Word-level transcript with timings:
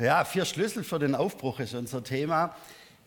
Ja, 0.00 0.24
vier 0.24 0.46
Schlüssel 0.46 0.82
für 0.82 0.98
den 0.98 1.14
Aufbruch 1.14 1.60
ist 1.60 1.74
unser 1.74 2.02
Thema. 2.02 2.56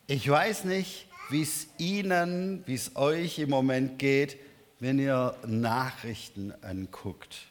Ich 0.06 0.30
weiß 0.30 0.66
nicht, 0.66 1.08
wie 1.32 1.42
es 1.42 1.66
Ihnen, 1.80 2.62
wie 2.68 2.76
es 2.76 2.96
euch 2.96 3.40
im 3.40 3.50
Moment 3.50 3.98
geht, 3.98 4.38
wenn 4.80 5.00
ihr 5.00 5.36
Nachrichten 5.44 6.54
anguckt. 6.62 7.48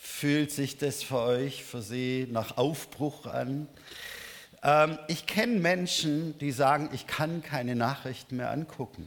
Fühlt 0.00 0.52
sich 0.52 0.78
das 0.78 1.02
für 1.02 1.18
euch, 1.18 1.64
für 1.64 1.82
Sie 1.82 2.28
nach 2.30 2.56
Aufbruch 2.56 3.26
an? 3.26 3.68
Ähm, 4.62 4.98
ich 5.08 5.26
kenne 5.26 5.60
Menschen, 5.60 6.38
die 6.38 6.52
sagen, 6.52 6.88
ich 6.94 7.06
kann 7.06 7.42
keine 7.42 7.76
Nachrichten 7.76 8.38
mehr 8.38 8.52
angucken, 8.52 9.06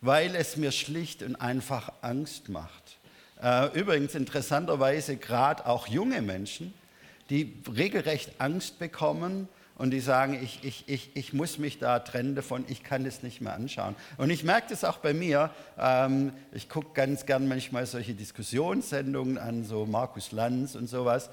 weil 0.00 0.34
es 0.34 0.56
mir 0.56 0.72
schlicht 0.72 1.22
und 1.22 1.36
einfach 1.36 1.92
Angst 2.02 2.48
macht. 2.48 2.98
Äh, 3.40 3.78
übrigens 3.78 4.16
interessanterweise 4.16 5.18
gerade 5.18 5.66
auch 5.66 5.86
junge 5.86 6.20
Menschen, 6.20 6.74
die 7.30 7.62
regelrecht 7.74 8.32
Angst 8.38 8.78
bekommen 8.78 9.48
und 9.76 9.90
die 9.90 10.00
sagen, 10.00 10.38
ich, 10.42 10.60
ich, 10.62 10.84
ich, 10.88 11.10
ich 11.14 11.32
muss 11.32 11.58
mich 11.58 11.78
da 11.78 11.98
trennen 11.98 12.34
davon, 12.34 12.64
ich 12.68 12.82
kann 12.82 13.04
das 13.04 13.22
nicht 13.22 13.40
mehr 13.40 13.54
anschauen. 13.54 13.94
Und 14.16 14.30
ich 14.30 14.42
merke 14.42 14.68
das 14.70 14.84
auch 14.84 14.98
bei 14.98 15.12
mir. 15.12 15.50
Ähm, 15.78 16.32
ich 16.52 16.68
gucke 16.68 16.94
ganz 16.94 17.26
gern 17.26 17.46
manchmal 17.46 17.84
solche 17.86 18.14
Diskussionssendungen 18.14 19.36
an, 19.36 19.64
so 19.64 19.84
Markus 19.84 20.32
Lanz 20.32 20.74
und 20.74 20.86
sowas. 20.88 21.28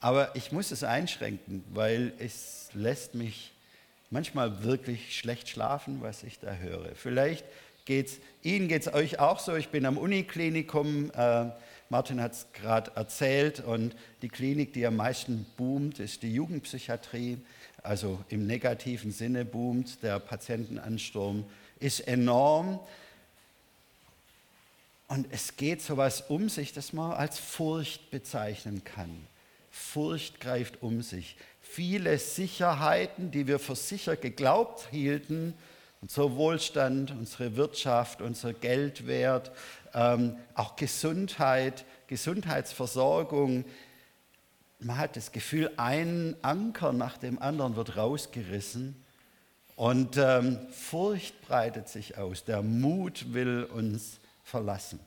Aber 0.00 0.34
ich 0.34 0.50
muss 0.50 0.72
es 0.72 0.82
einschränken, 0.82 1.64
weil 1.72 2.12
es 2.18 2.70
lässt 2.74 3.14
mich 3.14 3.52
manchmal 4.10 4.64
wirklich 4.64 5.16
schlecht 5.16 5.48
schlafen, 5.48 5.98
was 6.00 6.24
ich 6.24 6.40
da 6.40 6.54
höre. 6.54 6.94
Vielleicht 6.94 7.44
geht 7.84 8.08
es 8.08 8.18
Ihnen, 8.42 8.66
geht 8.66 8.82
es 8.82 8.92
euch 8.92 9.20
auch 9.20 9.38
so. 9.38 9.54
Ich 9.54 9.68
bin 9.68 9.86
am 9.86 9.96
Uniklinikum. 9.96 11.12
Äh, 11.12 11.46
Martin 11.88 12.20
hat 12.20 12.32
es 12.32 12.46
gerade 12.52 12.90
erzählt. 12.94 13.60
Und 13.60 13.94
die 14.22 14.28
Klinik, 14.28 14.72
die 14.72 14.86
am 14.86 14.96
meisten 14.96 15.46
boomt, 15.56 15.98
ist 15.98 16.22
die 16.22 16.34
Jugendpsychiatrie. 16.34 17.38
Also 17.82 18.24
im 18.28 18.46
negativen 18.46 19.12
Sinne 19.12 19.44
boomt. 19.44 20.02
Der 20.02 20.18
Patientenansturm 20.18 21.44
ist 21.78 22.00
enorm. 22.00 22.80
Und 25.08 25.28
es 25.30 25.56
geht 25.56 25.82
so 25.82 25.94
etwas 25.94 26.22
um 26.22 26.48
sich, 26.48 26.72
das 26.72 26.92
man 26.92 27.12
als 27.12 27.38
Furcht 27.38 28.10
bezeichnen 28.10 28.82
kann. 28.84 29.26
Furcht 29.70 30.40
greift 30.40 30.82
um 30.82 31.02
sich. 31.02 31.36
Viele 31.60 32.18
Sicherheiten, 32.18 33.30
die 33.30 33.46
wir 33.46 33.58
für 33.58 33.76
sicher 33.76 34.16
geglaubt 34.16 34.88
hielten, 34.90 35.54
unser 36.00 36.36
Wohlstand, 36.36 37.10
unsere 37.10 37.56
Wirtschaft, 37.56 38.20
unser 38.20 38.52
Geldwert, 38.52 39.50
ähm, 39.96 40.36
auch 40.54 40.76
Gesundheit, 40.76 41.84
Gesundheitsversorgung. 42.06 43.64
Man 44.78 44.98
hat 44.98 45.16
das 45.16 45.32
Gefühl, 45.32 45.72
ein 45.78 46.36
Anker 46.42 46.92
nach 46.92 47.16
dem 47.16 47.40
anderen 47.40 47.74
wird 47.74 47.96
rausgerissen 47.96 49.02
und 49.74 50.18
ähm, 50.18 50.58
Furcht 50.70 51.40
breitet 51.42 51.88
sich 51.88 52.18
aus. 52.18 52.44
Der 52.44 52.62
Mut 52.62 53.32
will 53.32 53.64
uns 53.64 54.20
verlassen. 54.44 55.00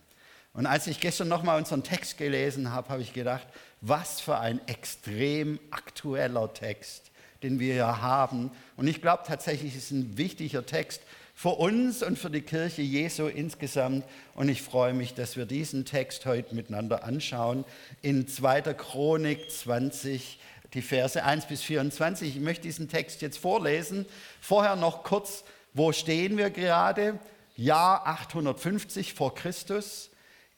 Und 0.53 0.65
als 0.65 0.87
ich 0.87 0.99
gestern 0.99 1.27
nochmal 1.27 1.59
unseren 1.59 1.83
Text 1.83 2.17
gelesen 2.17 2.71
habe, 2.71 2.89
habe 2.89 3.01
ich 3.03 3.13
gedacht, 3.13 3.47
was 3.81 4.19
für 4.19 4.39
ein 4.39 4.59
extrem 4.67 5.59
aktueller 5.69 6.51
Text, 6.53 7.11
den 7.43 7.59
wir 7.59 7.73
hier 7.75 8.01
haben. 8.01 8.51
Und 8.75 8.87
ich 8.87 9.01
glaube 9.01 9.23
tatsächlich, 9.25 9.75
es 9.75 9.85
ist 9.85 9.91
ein 9.91 10.17
wichtiger 10.17 10.65
Text, 10.65 11.03
für 11.39 11.55
uns 11.55 12.03
und 12.03 12.19
für 12.19 12.29
die 12.29 12.41
Kirche 12.41 12.81
Jesu 12.81 13.27
insgesamt. 13.27 14.03
Und 14.35 14.49
ich 14.49 14.61
freue 14.61 14.93
mich, 14.93 15.13
dass 15.13 15.37
wir 15.37 15.45
diesen 15.45 15.85
Text 15.85 16.25
heute 16.25 16.53
miteinander 16.53 17.05
anschauen. 17.05 17.63
In 18.01 18.27
2. 18.27 18.73
Chronik 18.73 19.49
20, 19.49 20.37
die 20.73 20.81
Verse 20.81 21.23
1 21.23 21.45
bis 21.45 21.61
24. 21.61 22.35
Ich 22.35 22.41
möchte 22.41 22.63
diesen 22.63 22.89
Text 22.89 23.21
jetzt 23.21 23.37
vorlesen. 23.37 24.05
Vorher 24.41 24.75
noch 24.75 25.05
kurz, 25.05 25.45
wo 25.73 25.93
stehen 25.93 26.37
wir 26.37 26.49
gerade? 26.49 27.17
Jahr 27.55 28.05
850 28.05 29.13
vor 29.13 29.33
Christus. 29.33 30.09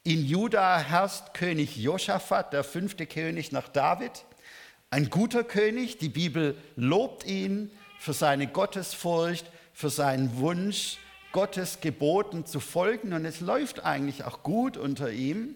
In 0.02 0.26
Juda 0.26 0.80
herrscht 0.80 1.36
König 1.36 1.78
Josaphat, 1.78 2.54
der 2.54 2.64
fünfte 2.64 3.06
König 3.06 3.52
nach 3.52 3.70
David. 3.70 4.26
Ein 4.90 5.12
guter 5.12 5.44
König, 5.44 6.00
die 6.00 6.10
Bibel 6.10 6.58
lobt 6.76 7.24
ihn 7.28 7.70
für 8.00 8.14
seine 8.14 8.48
Gottesfurcht 8.48 9.46
für 9.82 9.90
seinen 9.90 10.38
Wunsch, 10.38 11.00
Gottes 11.32 11.82
Geboten 11.82 12.46
zu 12.46 12.60
folgen. 12.60 13.14
Und 13.14 13.26
es 13.26 13.40
läuft 13.42 13.84
eigentlich 13.84 14.24
auch 14.24 14.44
gut 14.44 14.78
unter 14.78 15.12
ihm. 15.12 15.56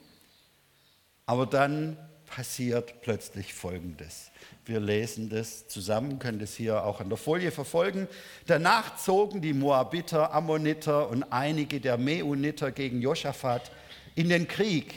Aber 1.27 1.45
dann 1.45 1.95
passiert 2.25 3.01
plötzlich 3.01 3.53
Folgendes. 3.53 4.31
Wir 4.65 4.79
lesen 4.79 5.29
das 5.29 5.67
zusammen, 5.67 6.17
können 6.17 6.39
das 6.39 6.55
hier 6.55 6.83
auch 6.85 7.01
an 7.01 7.09
der 7.09 7.19
Folie 7.19 7.51
verfolgen. 7.51 8.07
Danach 8.47 8.97
zogen 8.97 9.41
die 9.41 9.53
Moabiter, 9.53 10.33
Ammoniter 10.33 11.07
und 11.07 11.23
einige 11.31 11.79
der 11.79 11.99
Meuniter 11.99 12.71
gegen 12.71 13.01
Josaphat 13.01 13.71
in 14.15 14.29
den 14.29 14.47
Krieg. 14.47 14.95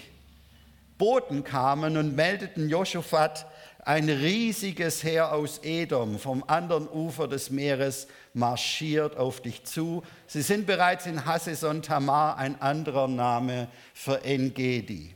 Boten 0.97 1.45
kamen 1.45 1.99
und 1.99 2.16
meldeten 2.16 2.71
Josaphat, 2.71 3.45
ein 3.88 4.10
riesiges 4.10 5.03
Heer 5.03 5.32
aus 5.32 5.60
Edom 5.62 6.19
vom 6.19 6.44
anderen 6.47 6.87
Ufer 6.87 7.26
des 7.26 7.49
Meeres 7.49 8.06
marschiert 8.34 9.16
auf 9.16 9.41
dich 9.41 9.65
zu. 9.65 10.03
Sie 10.26 10.43
sind 10.43 10.66
bereits 10.66 11.06
in 11.06 11.25
Hasseson 11.25 11.81
Tamar, 11.81 12.37
ein 12.37 12.60
anderer 12.60 13.09
Name 13.09 13.69
für 13.94 14.22
Engedi. 14.25 15.15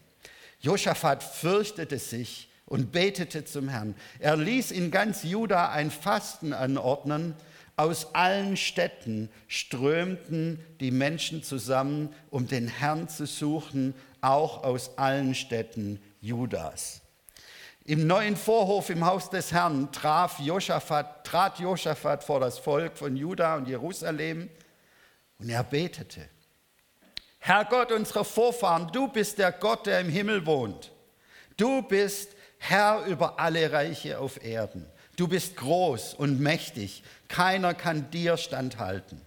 Josaphat 0.60 1.22
fürchtete 1.22 1.98
sich 1.98 2.48
und 2.64 2.92
betete 2.92 3.44
zum 3.44 3.68
Herrn. 3.68 3.94
Er 4.18 4.38
ließ 4.38 4.70
in 4.70 4.90
ganz 4.90 5.22
Juda 5.22 5.68
ein 5.68 5.90
Fasten 5.90 6.54
anordnen. 6.54 7.34
Aus 7.76 8.14
allen 8.14 8.56
Städten 8.56 9.28
strömten 9.48 10.64
die 10.80 10.92
Menschen 10.92 11.42
zusammen, 11.42 12.08
um 12.30 12.48
den 12.48 12.68
Herrn 12.68 13.06
zu 13.10 13.26
suchen, 13.26 13.92
auch 14.22 14.64
aus 14.64 14.96
allen 14.96 15.34
Städten 15.34 16.00
Judas. 16.22 17.01
Im 17.84 18.06
neuen 18.06 18.36
Vorhof 18.36 18.90
im 18.90 19.04
Haus 19.04 19.28
des 19.28 19.52
Herrn 19.52 19.90
traf 19.90 20.38
Josaphat, 20.38 21.26
trat 21.26 21.58
Josaphat 21.58 22.22
vor 22.22 22.38
das 22.38 22.58
Volk 22.58 22.96
von 22.96 23.16
Juda 23.16 23.56
und 23.56 23.66
Jerusalem 23.66 24.48
und 25.38 25.48
er 25.48 25.64
betete. 25.64 26.28
Herr 27.40 27.64
Gott 27.64 27.90
unserer 27.90 28.24
Vorfahren, 28.24 28.88
du 28.92 29.08
bist 29.08 29.38
der 29.38 29.50
Gott, 29.50 29.86
der 29.86 29.98
im 29.98 30.08
Himmel 30.08 30.46
wohnt. 30.46 30.92
Du 31.56 31.82
bist 31.82 32.36
Herr 32.58 33.04
über 33.06 33.40
alle 33.40 33.72
Reiche 33.72 34.20
auf 34.20 34.44
Erden. 34.44 34.86
Du 35.16 35.26
bist 35.26 35.56
groß 35.56 36.14
und 36.14 36.38
mächtig. 36.38 37.02
Keiner 37.26 37.74
kann 37.74 38.10
dir 38.12 38.36
standhalten. 38.36 39.20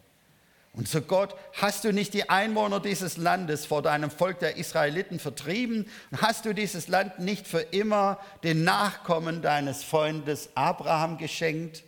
Und 0.76 0.90
so 0.90 1.00
Gott, 1.00 1.36
hast 1.54 1.86
du 1.86 1.94
nicht 1.94 2.14
die 2.14 2.30
Einwohner 2.30 2.82
dieses 2.82 3.16
Landes 3.16 3.66
vor 3.66 3.82
deinem 3.82 4.12
Volk 4.12 4.40
der 4.40 4.58
Israeliten 4.58 5.20
vertrieben? 5.20 5.88
Und 6.12 6.22
hast 6.22 6.44
du 6.44 6.54
dieses 6.54 6.90
Land 6.90 7.20
nicht 7.20 7.48
für 7.48 7.62
immer 7.62 8.20
den 8.44 8.66
Nachkommen 8.66 9.42
deines 9.42 9.86
Freundes 9.86 10.50
Abraham 10.54 11.18
geschenkt? 11.18 11.84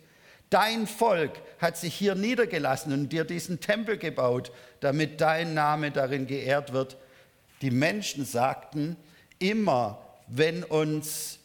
Dein 0.48 0.86
Volk 0.86 1.32
hat 1.58 1.76
sich 1.76 1.94
hier 1.94 2.14
niedergelassen 2.14 2.94
und 2.94 3.10
dir 3.10 3.24
diesen 3.24 3.60
Tempel 3.60 3.98
gebaut, 3.98 4.50
damit 4.80 5.20
dein 5.20 5.52
Name 5.52 5.90
darin 5.90 6.26
geehrt 6.26 6.72
wird. 6.72 6.96
Die 7.60 7.70
Menschen 7.70 8.24
sagten 8.24 8.96
immer, 9.38 9.98
wenn 10.28 10.64
uns, 10.64 11.40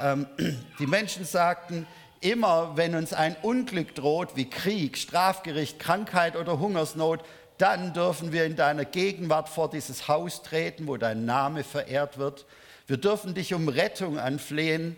ähm, 0.00 0.26
die 0.78 0.86
Menschen 0.86 1.26
sagten, 1.26 1.86
Immer 2.20 2.76
wenn 2.76 2.94
uns 2.94 3.12
ein 3.12 3.36
Unglück 3.42 3.94
droht, 3.94 4.36
wie 4.36 4.48
Krieg, 4.48 4.98
Strafgericht, 4.98 5.78
Krankheit 5.78 6.36
oder 6.36 6.58
Hungersnot, 6.58 7.20
dann 7.58 7.92
dürfen 7.94 8.32
wir 8.32 8.44
in 8.44 8.56
deiner 8.56 8.84
Gegenwart 8.84 9.48
vor 9.48 9.70
dieses 9.70 10.08
Haus 10.08 10.42
treten, 10.42 10.86
wo 10.86 10.96
dein 10.96 11.24
Name 11.24 11.64
verehrt 11.64 12.18
wird. 12.18 12.46
Wir 12.86 12.98
dürfen 12.98 13.34
dich 13.34 13.54
um 13.54 13.68
Rettung 13.68 14.18
anflehen. 14.18 14.96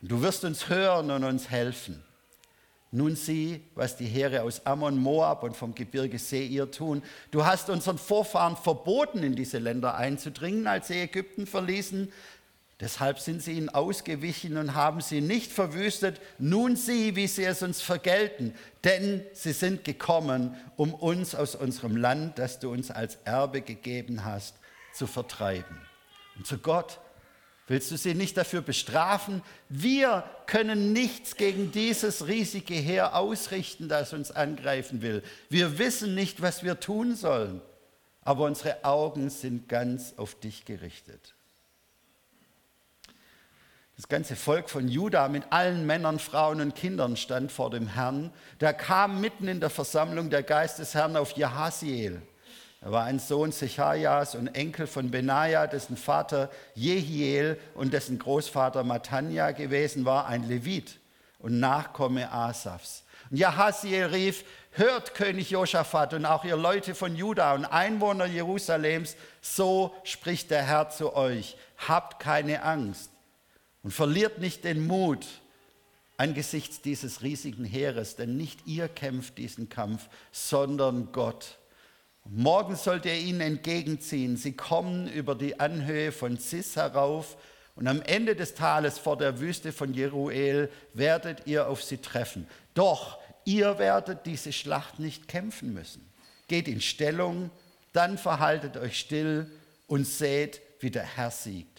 Du 0.00 0.22
wirst 0.22 0.44
uns 0.44 0.68
hören 0.68 1.10
und 1.10 1.24
uns 1.24 1.50
helfen. 1.50 2.02
Nun 2.90 3.16
sieh, 3.16 3.60
was 3.74 3.96
die 3.96 4.06
Heere 4.06 4.42
aus 4.42 4.64
Ammon, 4.64 4.96
Moab 4.96 5.42
und 5.42 5.54
vom 5.54 5.74
Gebirge 5.74 6.18
Seir 6.18 6.70
tun. 6.70 7.02
Du 7.30 7.44
hast 7.44 7.68
unseren 7.68 7.98
Vorfahren 7.98 8.56
verboten, 8.56 9.22
in 9.22 9.36
diese 9.36 9.58
Länder 9.58 9.96
einzudringen, 9.96 10.66
als 10.66 10.88
sie 10.88 11.00
Ägypten 11.00 11.46
verließen. 11.46 12.10
Deshalb 12.80 13.18
sind 13.18 13.42
sie 13.42 13.54
ihnen 13.54 13.70
ausgewichen 13.70 14.56
und 14.56 14.74
haben 14.74 15.00
sie 15.00 15.20
nicht 15.20 15.50
verwüstet. 15.50 16.20
Nun 16.38 16.76
sieh, 16.76 17.16
wie 17.16 17.26
sie 17.26 17.44
es 17.44 17.62
uns 17.62 17.80
vergelten, 17.80 18.54
denn 18.84 19.24
sie 19.32 19.52
sind 19.52 19.82
gekommen, 19.84 20.56
um 20.76 20.94
uns 20.94 21.34
aus 21.34 21.56
unserem 21.56 21.96
Land, 21.96 22.38
das 22.38 22.60
du 22.60 22.70
uns 22.70 22.92
als 22.92 23.18
Erbe 23.24 23.62
gegeben 23.62 24.24
hast, 24.24 24.54
zu 24.94 25.08
vertreiben. 25.08 25.80
Und 26.36 26.46
zu 26.46 26.58
Gott 26.58 27.00
willst 27.66 27.90
du 27.90 27.96
sie 27.96 28.14
nicht 28.14 28.36
dafür 28.36 28.62
bestrafen? 28.62 29.42
Wir 29.68 30.22
können 30.46 30.92
nichts 30.92 31.34
gegen 31.34 31.72
dieses 31.72 32.28
riesige 32.28 32.74
Heer 32.74 33.16
ausrichten, 33.16 33.88
das 33.88 34.12
uns 34.12 34.30
angreifen 34.30 35.02
will. 35.02 35.24
Wir 35.50 35.78
wissen 35.78 36.14
nicht, 36.14 36.42
was 36.42 36.62
wir 36.62 36.78
tun 36.78 37.16
sollen, 37.16 37.60
aber 38.22 38.44
unsere 38.44 38.84
Augen 38.84 39.30
sind 39.30 39.68
ganz 39.68 40.14
auf 40.16 40.38
dich 40.38 40.64
gerichtet. 40.64 41.34
Das 43.98 44.06
ganze 44.06 44.36
Volk 44.36 44.70
von 44.70 44.86
Juda 44.86 45.26
mit 45.26 45.42
allen 45.50 45.84
Männern, 45.84 46.20
Frauen 46.20 46.60
und 46.60 46.76
Kindern 46.76 47.16
stand 47.16 47.50
vor 47.50 47.68
dem 47.70 47.88
Herrn. 47.88 48.30
Da 48.60 48.72
kam 48.72 49.20
mitten 49.20 49.48
in 49.48 49.58
der 49.58 49.70
Versammlung 49.70 50.30
der 50.30 50.44
Geist 50.44 50.78
des 50.78 50.94
Herrn 50.94 51.16
auf 51.16 51.32
Jahasiel. 51.32 52.22
Er 52.80 52.92
war 52.92 53.02
ein 53.02 53.18
Sohn 53.18 53.50
Sechajas 53.50 54.36
und 54.36 54.54
Enkel 54.54 54.86
von 54.86 55.10
Benaja, 55.10 55.66
dessen 55.66 55.96
Vater 55.96 56.48
Jehiel 56.76 57.58
und 57.74 57.92
dessen 57.92 58.20
Großvater 58.20 58.84
Matanja 58.84 59.50
gewesen 59.50 60.04
war, 60.04 60.28
ein 60.28 60.48
Levit 60.48 61.00
und 61.40 61.58
Nachkomme 61.58 62.30
Asafs. 62.30 63.02
Und 63.32 63.38
Jahasiel 63.38 64.04
rief, 64.04 64.44
hört 64.70 65.14
König 65.14 65.50
Josaphat 65.50 66.14
und 66.14 66.24
auch 66.24 66.44
ihr 66.44 66.56
Leute 66.56 66.94
von 66.94 67.16
Juda 67.16 67.52
und 67.54 67.64
Einwohner 67.64 68.26
Jerusalems, 68.26 69.16
so 69.40 69.92
spricht 70.04 70.52
der 70.52 70.62
Herr 70.62 70.88
zu 70.88 71.16
euch, 71.16 71.56
habt 71.88 72.20
keine 72.20 72.62
Angst 72.62 73.10
und 73.82 73.92
verliert 73.92 74.38
nicht 74.38 74.64
den 74.64 74.86
Mut 74.86 75.26
angesichts 76.18 76.82
dieses 76.82 77.22
riesigen 77.22 77.64
Heeres, 77.64 78.16
denn 78.16 78.36
nicht 78.36 78.66
ihr 78.66 78.88
kämpft 78.88 79.38
diesen 79.38 79.68
Kampf, 79.68 80.08
sondern 80.32 81.12
Gott. 81.12 81.58
Morgen 82.24 82.76
sollt 82.76 83.06
ihr 83.06 83.14
ihnen 83.14 83.40
entgegenziehen. 83.40 84.36
Sie 84.36 84.52
kommen 84.52 85.08
über 85.08 85.34
die 85.34 85.60
Anhöhe 85.60 86.12
von 86.12 86.36
Sis 86.36 86.76
herauf 86.76 87.38
und 87.74 87.86
am 87.86 88.02
Ende 88.02 88.34
des 88.34 88.54
Tales 88.54 88.98
vor 88.98 89.16
der 89.16 89.40
Wüste 89.40 89.72
von 89.72 89.94
Jeruel 89.94 90.70
werdet 90.92 91.46
ihr 91.46 91.68
auf 91.68 91.82
sie 91.82 91.98
treffen. 91.98 92.46
Doch 92.74 93.18
ihr 93.44 93.78
werdet 93.78 94.26
diese 94.26 94.52
Schlacht 94.52 94.98
nicht 94.98 95.28
kämpfen 95.28 95.72
müssen. 95.72 96.06
Geht 96.48 96.66
in 96.66 96.80
Stellung, 96.80 97.50
dann 97.92 98.18
verhaltet 98.18 98.76
euch 98.76 98.98
still 98.98 99.50
und 99.86 100.04
seht, 100.04 100.60
wie 100.80 100.90
der 100.90 101.04
Herr 101.04 101.30
siegt. 101.30 101.77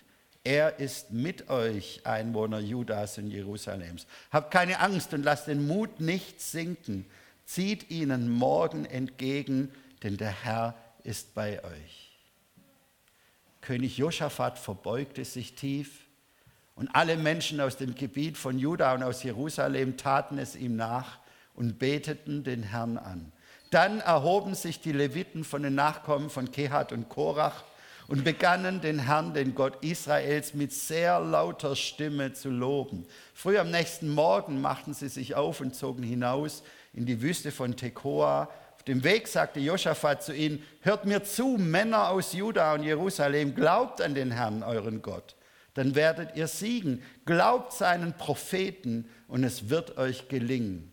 Er 0.49 0.79
ist 0.79 1.11
mit 1.11 1.47
euch, 1.51 2.01
Einwohner 2.05 2.57
Judas 2.57 3.19
und 3.19 3.29
Jerusalems. 3.29 4.07
Habt 4.31 4.49
keine 4.49 4.79
Angst 4.79 5.13
und 5.13 5.21
lasst 5.21 5.45
den 5.45 5.67
Mut 5.67 5.99
nicht 5.99 6.41
sinken. 6.41 7.05
Zieht 7.45 7.91
ihnen 7.91 8.31
morgen 8.31 8.85
entgegen, 8.85 9.71
denn 10.01 10.17
der 10.17 10.31
Herr 10.43 10.73
ist 11.03 11.35
bei 11.35 11.63
euch. 11.63 12.17
König 13.61 13.99
Josaphat 13.99 14.57
verbeugte 14.57 15.23
sich 15.23 15.53
tief 15.53 16.07
und 16.73 16.87
alle 16.95 17.15
Menschen 17.15 17.61
aus 17.61 17.77
dem 17.77 17.93
Gebiet 17.93 18.35
von 18.35 18.57
Juda 18.57 18.95
und 18.95 19.03
aus 19.03 19.21
Jerusalem 19.21 19.97
taten 19.97 20.39
es 20.39 20.55
ihm 20.55 20.75
nach 20.75 21.19
und 21.53 21.77
beteten 21.77 22.43
den 22.43 22.63
Herrn 22.63 22.97
an. 22.97 23.31
Dann 23.69 23.99
erhoben 23.99 24.55
sich 24.55 24.81
die 24.81 24.93
Leviten 24.93 25.43
von 25.43 25.61
den 25.61 25.75
Nachkommen 25.75 26.31
von 26.31 26.49
Kehat 26.49 26.91
und 26.91 27.07
Korach 27.07 27.65
und 28.09 28.23
begannen 28.23 28.81
den 28.81 28.99
Herrn, 28.99 29.33
den 29.33 29.55
Gott 29.55 29.83
Israels, 29.83 30.53
mit 30.53 30.73
sehr 30.73 31.19
lauter 31.19 31.75
Stimme 31.75 32.33
zu 32.33 32.49
loben. 32.49 33.05
Früh 33.33 33.57
am 33.57 33.71
nächsten 33.71 34.09
Morgen 34.09 34.59
machten 34.61 34.93
sie 34.93 35.09
sich 35.09 35.35
auf 35.35 35.61
und 35.61 35.75
zogen 35.75 36.03
hinaus 36.03 36.63
in 36.93 37.05
die 37.05 37.21
Wüste 37.21 37.51
von 37.51 37.75
Tekoa 37.75 38.49
auf 38.79 38.83
dem 38.83 39.03
Weg 39.03 39.27
sagte 39.27 39.59
Josaphat 39.59 40.23
zu 40.23 40.33
ihnen, 40.33 40.63
hört 40.79 41.03
mir 41.03 41.21
zu, 41.21 41.57
Männer 41.59 42.11
aus 42.11 42.31
Juda 42.31 42.75
und 42.75 42.83
Jerusalem, 42.83 43.53
glaubt 43.53 43.99
an 43.99 44.15
den 44.15 44.31
Herrn, 44.31 44.63
euren 44.63 45.01
Gott, 45.01 45.35
dann 45.73 45.95
werdet 45.95 46.37
ihr 46.37 46.47
siegen. 46.47 47.03
Glaubt 47.25 47.73
seinen 47.73 48.13
Propheten 48.13 49.09
und 49.27 49.43
es 49.43 49.69
wird 49.69 49.97
euch 49.97 50.29
gelingen. 50.29 50.89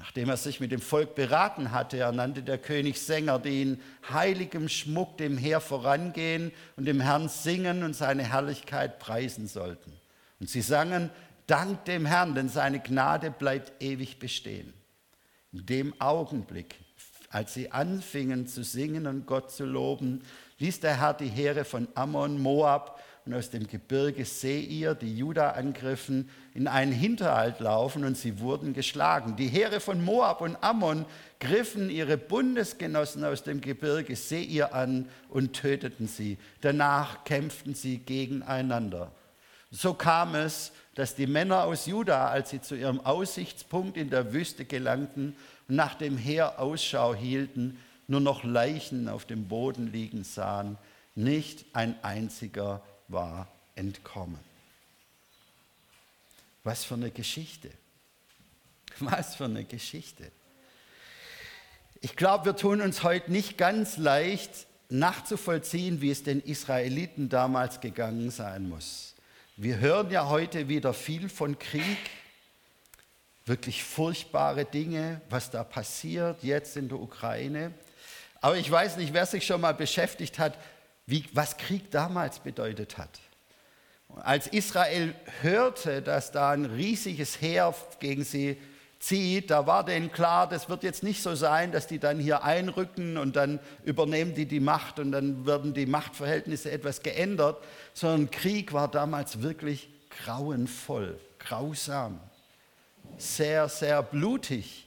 Nachdem 0.00 0.30
er 0.30 0.38
sich 0.38 0.60
mit 0.60 0.72
dem 0.72 0.80
Volk 0.80 1.14
beraten 1.14 1.72
hatte, 1.72 1.98
ernannte 1.98 2.42
der 2.42 2.58
König 2.58 2.98
Sänger, 2.98 3.38
die 3.38 3.62
in 3.62 3.80
heiligem 4.10 4.68
Schmuck 4.68 5.18
dem 5.18 5.36
Heer 5.36 5.60
vorangehen 5.60 6.52
und 6.76 6.86
dem 6.86 7.00
Herrn 7.00 7.28
singen 7.28 7.84
und 7.84 7.94
seine 7.94 8.24
Herrlichkeit 8.24 8.98
preisen 8.98 9.46
sollten. 9.46 9.92
Und 10.40 10.48
sie 10.48 10.62
sangen, 10.62 11.10
Dank 11.46 11.84
dem 11.84 12.06
Herrn, 12.06 12.34
denn 12.34 12.48
seine 12.48 12.80
Gnade 12.80 13.30
bleibt 13.30 13.82
ewig 13.82 14.18
bestehen. 14.18 14.72
In 15.52 15.66
dem 15.66 16.00
Augenblick 16.00 16.76
als 17.30 17.54
sie 17.54 17.70
anfingen 17.70 18.48
zu 18.48 18.64
singen 18.64 19.06
und 19.06 19.24
Gott 19.24 19.52
zu 19.52 19.64
loben, 19.64 20.22
ließ 20.58 20.80
der 20.80 21.00
Herr 21.00 21.14
die 21.14 21.28
Heere 21.28 21.64
von 21.64 21.86
Ammon, 21.94 22.42
Moab 22.42 23.00
und 23.30 23.36
aus 23.36 23.50
dem 23.50 23.68
Gebirge 23.68 24.24
Seir, 24.24 24.96
die 24.96 25.16
Juda 25.16 25.52
angriffen, 25.52 26.28
in 26.52 26.66
einen 26.66 26.90
Hinterhalt 26.90 27.60
laufen 27.60 28.04
und 28.04 28.16
sie 28.16 28.40
wurden 28.40 28.72
geschlagen. 28.72 29.36
Die 29.36 29.46
Heere 29.46 29.78
von 29.78 30.04
Moab 30.04 30.40
und 30.40 30.56
Ammon 30.64 31.04
griffen 31.38 31.90
ihre 31.90 32.16
Bundesgenossen 32.16 33.22
aus 33.22 33.44
dem 33.44 33.60
Gebirge 33.60 34.16
Seir 34.16 34.74
an 34.74 35.08
und 35.28 35.52
töteten 35.52 36.08
sie. 36.08 36.38
Danach 36.60 37.22
kämpften 37.22 37.74
sie 37.74 37.98
gegeneinander. 37.98 39.12
So 39.70 39.94
kam 39.94 40.34
es, 40.34 40.72
dass 40.96 41.14
die 41.14 41.28
Männer 41.28 41.62
aus 41.62 41.86
Juda, 41.86 42.30
als 42.30 42.50
sie 42.50 42.60
zu 42.60 42.74
ihrem 42.74 42.98
Aussichtspunkt 42.98 43.96
in 43.96 44.10
der 44.10 44.32
Wüste 44.32 44.64
gelangten, 44.64 45.36
nach 45.68 45.94
dem 45.94 46.16
Heer 46.16 46.58
Ausschau 46.58 47.14
hielten, 47.14 47.78
nur 48.08 48.20
noch 48.20 48.42
Leichen 48.42 49.08
auf 49.08 49.24
dem 49.24 49.46
Boden 49.46 49.92
liegen 49.92 50.24
sahen. 50.24 50.78
Nicht 51.14 51.64
ein 51.74 51.94
einziger 52.02 52.82
war 53.10 53.48
entkommen. 53.74 54.38
Was 56.64 56.84
für 56.84 56.94
eine 56.94 57.10
Geschichte. 57.10 57.70
Was 59.00 59.36
für 59.36 59.46
eine 59.46 59.64
Geschichte. 59.64 60.30
Ich 62.00 62.16
glaube, 62.16 62.46
wir 62.46 62.56
tun 62.56 62.80
uns 62.80 63.02
heute 63.02 63.30
nicht 63.30 63.58
ganz 63.58 63.96
leicht 63.96 64.66
nachzuvollziehen, 64.88 66.00
wie 66.00 66.10
es 66.10 66.22
den 66.22 66.40
Israeliten 66.40 67.28
damals 67.28 67.80
gegangen 67.80 68.30
sein 68.30 68.68
muss. 68.68 69.14
Wir 69.56 69.78
hören 69.78 70.10
ja 70.10 70.28
heute 70.28 70.68
wieder 70.68 70.94
viel 70.94 71.28
von 71.28 71.58
Krieg, 71.58 71.98
wirklich 73.44 73.84
furchtbare 73.84 74.64
Dinge, 74.64 75.20
was 75.28 75.50
da 75.50 75.62
passiert 75.62 76.42
jetzt 76.42 76.76
in 76.76 76.88
der 76.88 76.98
Ukraine. 76.98 77.72
Aber 78.40 78.56
ich 78.56 78.70
weiß 78.70 78.96
nicht, 78.96 79.12
wer 79.12 79.26
sich 79.26 79.44
schon 79.44 79.60
mal 79.60 79.74
beschäftigt 79.74 80.38
hat, 80.38 80.56
wie, 81.06 81.24
was 81.32 81.56
Krieg 81.56 81.90
damals 81.90 82.38
bedeutet 82.40 82.98
hat. 82.98 83.20
Als 84.16 84.48
Israel 84.48 85.14
hörte, 85.40 86.02
dass 86.02 86.32
da 86.32 86.50
ein 86.50 86.64
riesiges 86.64 87.40
Heer 87.40 87.74
gegen 88.00 88.24
sie 88.24 88.60
zieht, 88.98 89.50
da 89.50 89.66
war 89.66 89.84
denen 89.84 90.12
klar, 90.12 90.48
das 90.48 90.68
wird 90.68 90.82
jetzt 90.82 91.02
nicht 91.02 91.22
so 91.22 91.34
sein, 91.34 91.72
dass 91.72 91.86
die 91.86 91.98
dann 91.98 92.18
hier 92.18 92.44
einrücken 92.44 93.16
und 93.16 93.36
dann 93.36 93.60
übernehmen 93.84 94.34
die 94.34 94.46
die 94.46 94.60
Macht 94.60 94.98
und 94.98 95.12
dann 95.12 95.46
werden 95.46 95.74
die 95.74 95.86
Machtverhältnisse 95.86 96.70
etwas 96.70 97.02
geändert, 97.02 97.62
sondern 97.94 98.30
Krieg 98.30 98.72
war 98.72 98.90
damals 98.90 99.42
wirklich 99.42 99.88
grauenvoll, 100.24 101.18
grausam 101.38 102.20
sehr, 103.20 103.68
sehr 103.68 104.02
blutig 104.02 104.86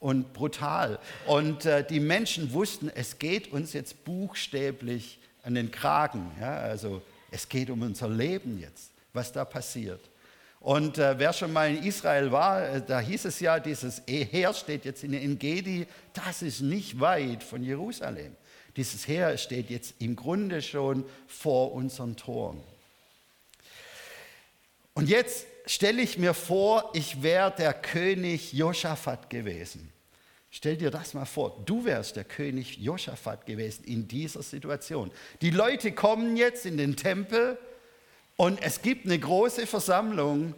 und 0.00 0.32
brutal. 0.32 0.98
Und 1.26 1.64
äh, 1.64 1.84
die 1.86 2.00
Menschen 2.00 2.52
wussten, 2.52 2.90
es 2.94 3.18
geht 3.18 3.52
uns 3.52 3.72
jetzt 3.72 4.04
buchstäblich 4.04 5.18
an 5.44 5.54
den 5.54 5.70
Kragen. 5.70 6.30
Ja? 6.40 6.58
Also 6.58 7.02
es 7.30 7.48
geht 7.48 7.70
um 7.70 7.82
unser 7.82 8.08
Leben 8.08 8.58
jetzt, 8.60 8.90
was 9.12 9.32
da 9.32 9.44
passiert. 9.44 10.00
Und 10.60 10.96
äh, 10.96 11.18
wer 11.18 11.34
schon 11.34 11.52
mal 11.52 11.68
in 11.68 11.84
Israel 11.84 12.32
war, 12.32 12.66
äh, 12.66 12.82
da 12.84 12.98
hieß 12.98 13.26
es 13.26 13.38
ja, 13.40 13.60
dieses 13.60 14.02
Heer 14.06 14.54
steht 14.54 14.86
jetzt 14.86 15.04
in 15.04 15.12
Engedi, 15.12 15.86
das 16.14 16.40
ist 16.40 16.62
nicht 16.62 16.98
weit 17.00 17.42
von 17.42 17.62
Jerusalem. 17.62 18.34
Dieses 18.76 19.06
Heer 19.06 19.36
steht 19.36 19.70
jetzt 19.70 19.94
im 20.00 20.16
Grunde 20.16 20.62
schon 20.62 21.04
vor 21.28 21.72
unseren 21.72 22.16
Toren. 22.16 22.60
Und 24.94 25.08
jetzt 25.08 25.46
stelle 25.66 26.02
ich 26.02 26.18
mir 26.18 26.34
vor, 26.34 26.90
ich 26.94 27.22
wäre 27.22 27.52
der 27.56 27.74
König 27.74 28.52
Josaphat 28.52 29.28
gewesen. 29.28 29.92
Stell 30.56 30.76
dir 30.76 30.92
das 30.92 31.14
mal 31.14 31.24
vor, 31.24 31.60
du 31.66 31.84
wärst 31.84 32.14
der 32.14 32.22
König 32.22 32.78
Josaphat 32.78 33.44
gewesen 33.44 33.82
in 33.86 34.06
dieser 34.06 34.40
Situation. 34.40 35.10
Die 35.40 35.50
Leute 35.50 35.90
kommen 35.90 36.36
jetzt 36.36 36.64
in 36.64 36.76
den 36.76 36.94
Tempel 36.94 37.58
und 38.36 38.62
es 38.62 38.80
gibt 38.80 39.04
eine 39.04 39.18
große 39.18 39.66
Versammlung 39.66 40.54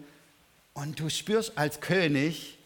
und 0.75 1.00
du 1.00 1.09
spürst 1.09 1.57
als 1.57 1.81
König, 1.81 2.59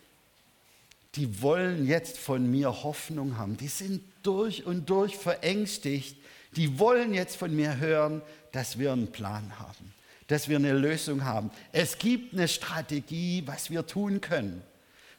die 1.14 1.40
wollen 1.40 1.86
jetzt 1.86 2.18
von 2.18 2.50
mir 2.50 2.82
Hoffnung 2.82 3.38
haben. 3.38 3.56
Die 3.56 3.68
sind 3.68 4.02
durch 4.24 4.66
und 4.66 4.90
durch 4.90 5.16
verängstigt. 5.16 6.16
Die 6.56 6.80
wollen 6.80 7.14
jetzt 7.14 7.36
von 7.36 7.54
mir 7.54 7.78
hören, 7.78 8.22
dass 8.50 8.76
wir 8.76 8.90
einen 8.90 9.12
Plan 9.12 9.56
haben 9.60 9.94
dass 10.26 10.48
wir 10.48 10.58
eine 10.58 10.74
Lösung 10.74 11.24
haben. 11.24 11.50
Es 11.72 11.98
gibt 11.98 12.34
eine 12.34 12.46
Strategie, 12.46 13.42
was 13.46 13.68
wir 13.68 13.84
tun 13.84 14.20
können. 14.20 14.62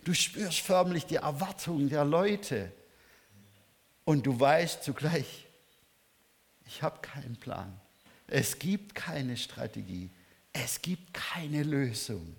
Du 0.03 0.13
spürst 0.13 0.59
förmlich 0.59 1.05
die 1.05 1.17
Erwartung 1.17 1.89
der 1.89 2.05
Leute 2.05 2.71
und 4.03 4.25
du 4.25 4.39
weißt 4.39 4.83
zugleich, 4.83 5.47
ich 6.65 6.81
habe 6.81 6.99
keinen 7.01 7.35
Plan. 7.35 7.79
Es 8.27 8.57
gibt 8.57 8.95
keine 8.95 9.37
Strategie. 9.37 10.09
Es 10.53 10.81
gibt 10.81 11.13
keine 11.13 11.63
Lösung. 11.63 12.35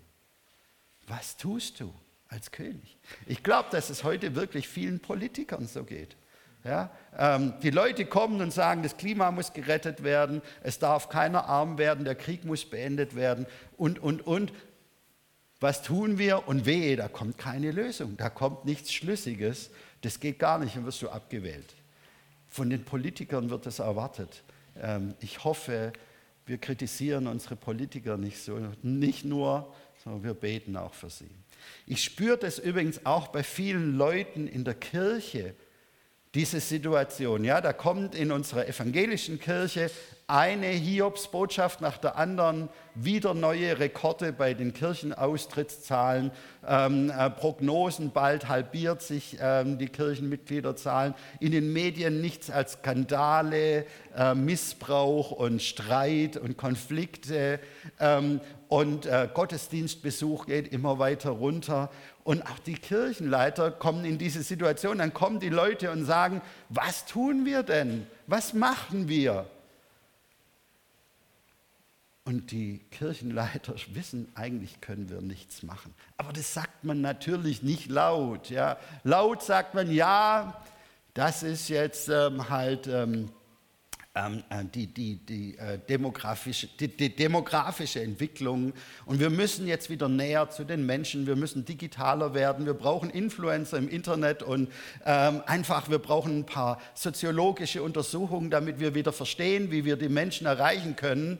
Was 1.07 1.37
tust 1.37 1.79
du 1.79 1.93
als 2.29 2.51
König? 2.51 2.97
Ich 3.27 3.43
glaube, 3.43 3.69
dass 3.71 3.89
es 3.89 4.03
heute 4.03 4.35
wirklich 4.35 4.67
vielen 4.67 4.99
Politikern 4.99 5.67
so 5.67 5.83
geht. 5.83 6.15
Ja? 6.63 6.91
Ähm, 7.17 7.53
die 7.61 7.69
Leute 7.69 8.05
kommen 8.05 8.41
und 8.41 8.51
sagen, 8.51 8.83
das 8.83 8.97
Klima 8.97 9.31
muss 9.31 9.53
gerettet 9.53 10.03
werden, 10.03 10.41
es 10.63 10.79
darf 10.79 11.09
keiner 11.09 11.45
arm 11.45 11.77
werden, 11.77 12.05
der 12.05 12.15
Krieg 12.15 12.45
muss 12.45 12.65
beendet 12.65 13.15
werden 13.15 13.45
und, 13.77 13.99
und, 13.99 14.21
und. 14.25 14.51
Was 15.63 15.81
tun 15.81 16.17
wir? 16.17 16.45
Und 16.49 16.65
wehe, 16.65 16.97
da 16.97 17.07
kommt 17.07 17.37
keine 17.37 17.71
Lösung, 17.71 18.17
da 18.17 18.29
kommt 18.29 18.65
nichts 18.65 18.91
Schlüssiges. 18.91 19.69
Das 20.01 20.19
geht 20.19 20.37
gar 20.37 20.59
nicht, 20.59 20.75
dann 20.75 20.85
wirst 20.85 21.01
du 21.01 21.07
abgewählt. 21.07 21.75
Von 22.49 22.69
den 22.69 22.83
Politikern 22.83 23.49
wird 23.49 23.65
das 23.65 23.79
erwartet. 23.79 24.43
Ähm, 24.77 25.13
ich 25.21 25.45
hoffe, 25.45 25.93
wir 26.45 26.57
kritisieren 26.57 27.27
unsere 27.27 27.55
Politiker 27.55 28.17
nicht 28.17 28.39
so, 28.39 28.59
nicht 28.81 29.23
nur, 29.23 29.73
sondern 30.03 30.25
wir 30.25 30.33
beten 30.33 30.75
auch 30.75 30.93
für 30.93 31.09
sie. 31.09 31.31
Ich 31.87 32.03
spüre 32.03 32.37
das 32.37 32.59
übrigens 32.59 33.05
auch 33.05 33.27
bei 33.27 33.41
vielen 33.41 33.95
Leuten 33.95 34.47
in 34.47 34.65
der 34.65 34.73
Kirche, 34.73 35.55
diese 36.35 36.59
Situation. 36.59 37.43
Ja, 37.43 37.61
da 37.61 37.73
kommt 37.73 38.15
in 38.15 38.31
unserer 38.31 38.67
evangelischen 38.67 39.39
Kirche 39.39 39.91
eine 40.25 40.67
Hiobsbotschaft 40.67 41.81
nach 41.81 41.97
der 41.97 42.15
anderen, 42.15 42.69
wieder 42.95 43.33
neue 43.33 43.77
Rekorde 43.77 44.31
bei 44.31 44.53
den 44.53 44.73
Kirchenaustrittszahlen, 44.73 46.31
ähm, 46.67 47.11
äh, 47.11 47.29
Prognosen, 47.29 48.11
bald 48.11 48.47
halbiert 48.47 49.01
sich 49.01 49.37
ähm, 49.41 49.77
die 49.77 49.89
Kirchenmitgliederzahlen, 49.89 51.13
in 51.39 51.51
den 51.51 51.73
Medien 51.73 52.21
nichts 52.21 52.49
als 52.49 52.73
Skandale, 52.73 53.85
äh, 54.15 54.33
Missbrauch 54.33 55.31
und 55.31 55.61
Streit 55.61 56.37
und 56.37 56.57
Konflikte. 56.57 57.59
Ähm, 57.99 58.39
und 58.69 59.05
äh, 59.05 59.27
Gottesdienstbesuch 59.31 60.47
geht 60.47 60.69
immer 60.69 60.97
weiter 60.97 61.31
runter 61.31 61.91
und 62.23 62.43
auch 62.43 62.59
die 62.59 62.75
Kirchenleiter 62.75 63.71
kommen 63.71 64.05
in 64.05 64.17
diese 64.17 64.43
Situation, 64.43 64.99
dann 64.99 65.13
kommen 65.13 65.39
die 65.39 65.49
Leute 65.49 65.91
und 65.91 66.05
sagen, 66.05 66.41
was 66.69 67.05
tun 67.05 67.45
wir 67.45 67.63
denn? 67.63 68.07
Was 68.27 68.53
machen 68.53 69.09
wir? 69.09 69.45
Und 72.25 72.51
die 72.51 72.79
Kirchenleiter 72.91 73.75
wissen, 73.93 74.31
eigentlich 74.35 74.79
können 74.79 75.09
wir 75.09 75.21
nichts 75.21 75.63
machen. 75.63 75.93
Aber 76.17 76.31
das 76.31 76.53
sagt 76.53 76.83
man 76.83 77.01
natürlich 77.01 77.63
nicht 77.63 77.89
laut. 77.89 78.49
Ja. 78.49 78.77
Laut 79.03 79.43
sagt 79.43 79.73
man, 79.73 79.91
ja, 79.91 80.63
das 81.13 81.43
ist 81.43 81.67
jetzt 81.67 82.07
ähm, 82.07 82.49
halt 82.49 82.87
ähm, 82.87 82.93
ähm, 82.93 83.29
äh, 83.29 83.42
die, 84.75 84.85
die, 84.85 85.15
die, 85.15 85.57
äh, 85.57 85.79
demografische, 85.79 86.67
die, 86.79 86.87
die, 86.87 87.15
demografische 87.15 87.99
Entwicklung. 87.99 88.73
Und 89.07 89.19
wir 89.19 89.31
müssen 89.31 89.65
jetzt 89.65 89.89
wieder 89.89 90.07
näher 90.07 90.51
zu 90.51 90.65
den 90.65 90.85
Menschen, 90.85 91.25
wir 91.25 91.35
müssen 91.35 91.65
digitaler 91.65 92.35
werden, 92.35 92.67
wir 92.67 92.75
brauchen 92.75 93.09
Influencer 93.09 93.79
im 93.79 93.89
Internet 93.89 94.43
und 94.43 94.71
ähm, 95.03 95.41
einfach, 95.47 95.89
wir 95.89 95.97
brauchen 95.97 96.39
ein 96.39 96.45
paar 96.45 96.79
soziologische 96.93 97.81
Untersuchungen, 97.81 98.51
damit 98.51 98.79
wir 98.79 98.93
wieder 98.93 99.13
verstehen, 99.13 99.71
wie 99.71 99.83
wir 99.83 99.95
die 99.95 100.09
Menschen 100.09 100.45
erreichen 100.45 100.95
können. 100.95 101.39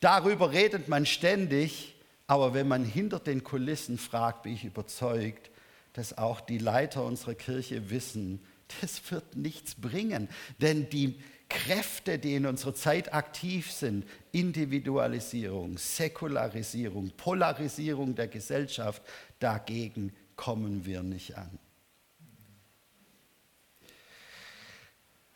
Darüber 0.00 0.52
redet 0.52 0.88
man 0.88 1.04
ständig, 1.04 1.96
aber 2.26 2.54
wenn 2.54 2.66
man 2.66 2.86
hinter 2.86 3.18
den 3.18 3.44
Kulissen 3.44 3.98
fragt, 3.98 4.44
bin 4.44 4.54
ich 4.54 4.64
überzeugt, 4.64 5.50
dass 5.92 6.16
auch 6.16 6.40
die 6.40 6.58
Leiter 6.58 7.04
unserer 7.04 7.34
Kirche 7.34 7.90
wissen, 7.90 8.40
das 8.80 9.10
wird 9.10 9.36
nichts 9.36 9.74
bringen. 9.74 10.28
Denn 10.60 10.88
die 10.88 11.16
Kräfte, 11.48 12.18
die 12.18 12.34
in 12.34 12.46
unserer 12.46 12.74
Zeit 12.74 13.12
aktiv 13.12 13.70
sind, 13.70 14.04
Individualisierung, 14.32 15.78
Säkularisierung, 15.78 17.10
Polarisierung 17.16 18.14
der 18.14 18.28
Gesellschaft, 18.28 19.02
dagegen 19.38 20.14
kommen 20.34 20.84
wir 20.84 21.02
nicht 21.02 21.36
an. 21.36 21.58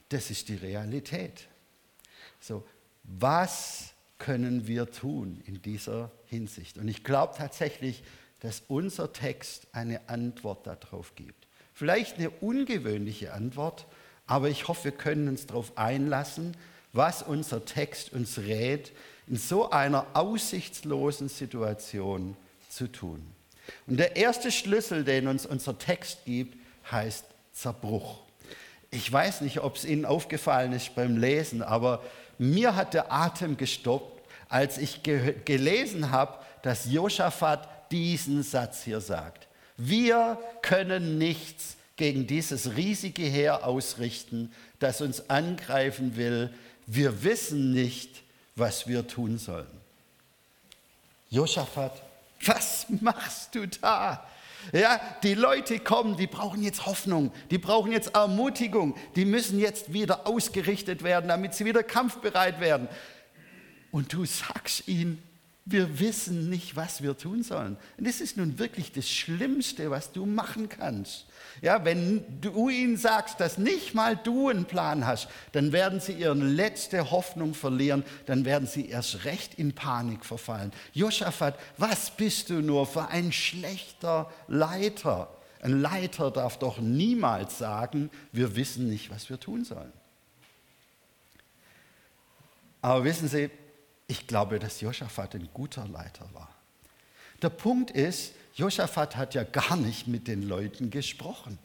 Das 0.08 0.30
ist 0.30 0.48
die 0.48 0.56
Realität. 0.56 1.46
So, 2.40 2.66
was 3.04 3.94
können 4.20 4.68
wir 4.68 4.90
tun 4.90 5.42
in 5.46 5.60
dieser 5.62 6.12
Hinsicht. 6.26 6.78
Und 6.78 6.86
ich 6.86 7.02
glaube 7.02 7.34
tatsächlich, 7.36 8.04
dass 8.38 8.62
unser 8.68 9.12
Text 9.12 9.66
eine 9.72 10.08
Antwort 10.08 10.66
darauf 10.66 11.16
gibt. 11.16 11.48
Vielleicht 11.72 12.18
eine 12.18 12.30
ungewöhnliche 12.30 13.32
Antwort, 13.32 13.86
aber 14.30 14.48
ich 14.48 14.68
hoffe, 14.68 14.84
wir 14.84 14.92
können 14.92 15.26
uns 15.26 15.46
darauf 15.46 15.76
einlassen, 15.76 16.56
was 16.92 17.20
unser 17.20 17.64
Text 17.64 18.12
uns 18.12 18.38
rät, 18.38 18.92
in 19.26 19.36
so 19.36 19.70
einer 19.70 20.06
aussichtslosen 20.12 21.28
Situation 21.28 22.36
zu 22.68 22.86
tun. 22.86 23.26
Und 23.88 23.96
der 23.96 24.14
erste 24.14 24.52
Schlüssel, 24.52 25.02
den 25.02 25.26
uns 25.26 25.46
unser 25.46 25.76
Text 25.78 26.24
gibt, 26.26 26.56
heißt 26.92 27.24
Zerbruch. 27.52 28.20
Ich 28.92 29.12
weiß 29.12 29.40
nicht, 29.40 29.62
ob 29.62 29.74
es 29.74 29.84
Ihnen 29.84 30.04
aufgefallen 30.04 30.74
ist 30.74 30.94
beim 30.94 31.16
Lesen, 31.16 31.60
aber 31.60 32.00
mir 32.38 32.76
hat 32.76 32.94
der 32.94 33.12
Atem 33.12 33.56
gestoppt, 33.56 34.22
als 34.48 34.78
ich 34.78 35.02
ge 35.02 35.34
gelesen 35.44 36.12
habe, 36.12 36.38
dass 36.62 36.84
Josaphat 36.84 37.90
diesen 37.90 38.44
Satz 38.44 38.84
hier 38.84 39.00
sagt. 39.00 39.48
Wir 39.76 40.38
können 40.62 41.18
nichts 41.18 41.76
gegen 42.00 42.26
dieses 42.26 42.76
riesige 42.76 43.24
Heer 43.24 43.66
ausrichten, 43.66 44.50
das 44.78 45.02
uns 45.02 45.28
angreifen 45.28 46.16
will. 46.16 46.50
Wir 46.86 47.22
wissen 47.22 47.74
nicht, 47.74 48.22
was 48.56 48.88
wir 48.88 49.06
tun 49.06 49.36
sollen. 49.36 49.66
Josaphat, 51.28 52.02
was 52.46 52.86
machst 53.02 53.54
du 53.54 53.68
da? 53.68 54.26
Ja, 54.72 54.98
die 55.22 55.34
Leute 55.34 55.78
kommen, 55.78 56.16
die 56.16 56.26
brauchen 56.26 56.62
jetzt 56.62 56.86
Hoffnung, 56.86 57.32
die 57.50 57.58
brauchen 57.58 57.92
jetzt 57.92 58.14
Ermutigung, 58.14 58.96
die 59.14 59.26
müssen 59.26 59.60
jetzt 59.60 59.92
wieder 59.92 60.26
ausgerichtet 60.26 61.02
werden, 61.02 61.28
damit 61.28 61.52
sie 61.52 61.66
wieder 61.66 61.82
kampfbereit 61.82 62.60
werden. 62.60 62.88
Und 63.90 64.10
du 64.14 64.24
sagst 64.24 64.88
ihnen, 64.88 65.22
wir 65.64 66.00
wissen 66.00 66.48
nicht, 66.48 66.74
was 66.74 67.02
wir 67.02 67.16
tun 67.16 67.42
sollen. 67.42 67.76
Und 67.98 68.06
das 68.06 68.20
ist 68.20 68.36
nun 68.36 68.58
wirklich 68.58 68.92
das 68.92 69.08
Schlimmste, 69.08 69.90
was 69.90 70.12
du 70.12 70.26
machen 70.26 70.68
kannst. 70.68 71.26
Ja, 71.60 71.84
wenn 71.84 72.24
du 72.40 72.68
ihnen 72.68 72.96
sagst, 72.96 73.40
dass 73.40 73.58
nicht 73.58 73.94
mal 73.94 74.16
du 74.16 74.48
einen 74.48 74.64
Plan 74.64 75.06
hast, 75.06 75.28
dann 75.52 75.72
werden 75.72 76.00
sie 76.00 76.12
ihre 76.12 76.34
letzte 76.34 77.10
Hoffnung 77.10 77.54
verlieren, 77.54 78.04
dann 78.26 78.44
werden 78.44 78.66
sie 78.66 78.88
erst 78.88 79.24
recht 79.24 79.54
in 79.54 79.74
Panik 79.74 80.24
verfallen. 80.24 80.72
Josaphat, 80.94 81.58
was 81.76 82.10
bist 82.10 82.50
du 82.50 82.62
nur 82.62 82.86
für 82.86 83.08
ein 83.08 83.30
schlechter 83.30 84.30
Leiter? 84.48 85.28
Ein 85.62 85.80
Leiter 85.82 86.30
darf 86.30 86.58
doch 86.58 86.78
niemals 86.78 87.58
sagen, 87.58 88.10
wir 88.32 88.56
wissen 88.56 88.88
nicht, 88.88 89.10
was 89.10 89.28
wir 89.28 89.38
tun 89.38 89.64
sollen. 89.64 89.92
Aber 92.82 93.04
wissen 93.04 93.28
Sie, 93.28 93.50
ich 94.10 94.26
glaube, 94.26 94.58
dass 94.58 94.80
Josaphat 94.80 95.36
ein 95.36 95.48
guter 95.54 95.86
Leiter 95.86 96.28
war. 96.34 96.50
Der 97.42 97.48
Punkt 97.48 97.92
ist, 97.92 98.34
Josaphat 98.54 99.16
hat 99.16 99.34
ja 99.34 99.44
gar 99.44 99.76
nicht 99.76 100.08
mit 100.08 100.26
den 100.26 100.42
Leuten 100.42 100.90
gesprochen. 100.90 101.58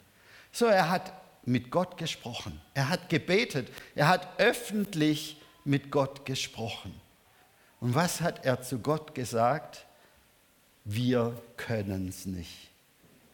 So, 0.52 0.66
er 0.66 0.88
hat 0.88 1.12
mit 1.44 1.70
Gott 1.70 1.98
gesprochen. 1.98 2.60
Er 2.72 2.88
hat 2.88 3.08
gebetet. 3.08 3.68
Er 3.96 4.06
hat 4.06 4.28
öffentlich 4.38 5.40
mit 5.64 5.90
Gott 5.90 6.24
gesprochen. 6.24 6.94
Und 7.80 7.96
was 7.96 8.20
hat 8.20 8.44
er 8.44 8.62
zu 8.62 8.78
Gott 8.78 9.14
gesagt? 9.14 9.84
Wir 10.84 11.36
können 11.56 12.08
es 12.08 12.26
nicht. 12.26 12.70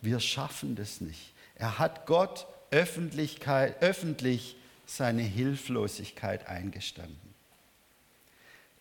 Wir 0.00 0.20
schaffen 0.20 0.74
das 0.74 1.02
nicht. 1.02 1.34
Er 1.54 1.78
hat 1.78 2.06
Gott 2.06 2.46
Öffentlichkeit, 2.70 3.82
öffentlich 3.82 4.56
seine 4.86 5.22
Hilflosigkeit 5.22 6.48
eingestanden. 6.48 7.21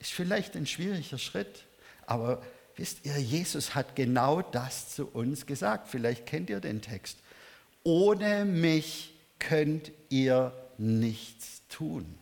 Ist 0.01 0.11
vielleicht 0.11 0.57
ein 0.57 0.65
schwieriger 0.67 1.17
Schritt, 1.17 1.63
aber 2.05 2.41
Wisst 2.81 3.05
ihr, 3.05 3.17
Jesus 3.17 3.75
hat 3.75 3.95
genau 3.95 4.41
das 4.41 4.95
zu 4.95 5.07
uns 5.07 5.45
gesagt. 5.45 5.87
Vielleicht 5.87 6.25
kennt 6.25 6.49
ihr 6.49 6.59
den 6.59 6.81
Text. 6.81 7.19
Ohne 7.83 8.43
mich 8.45 9.13
könnt 9.39 9.91
ihr 10.09 10.51
nichts 10.77 11.61
tun. 11.69 12.17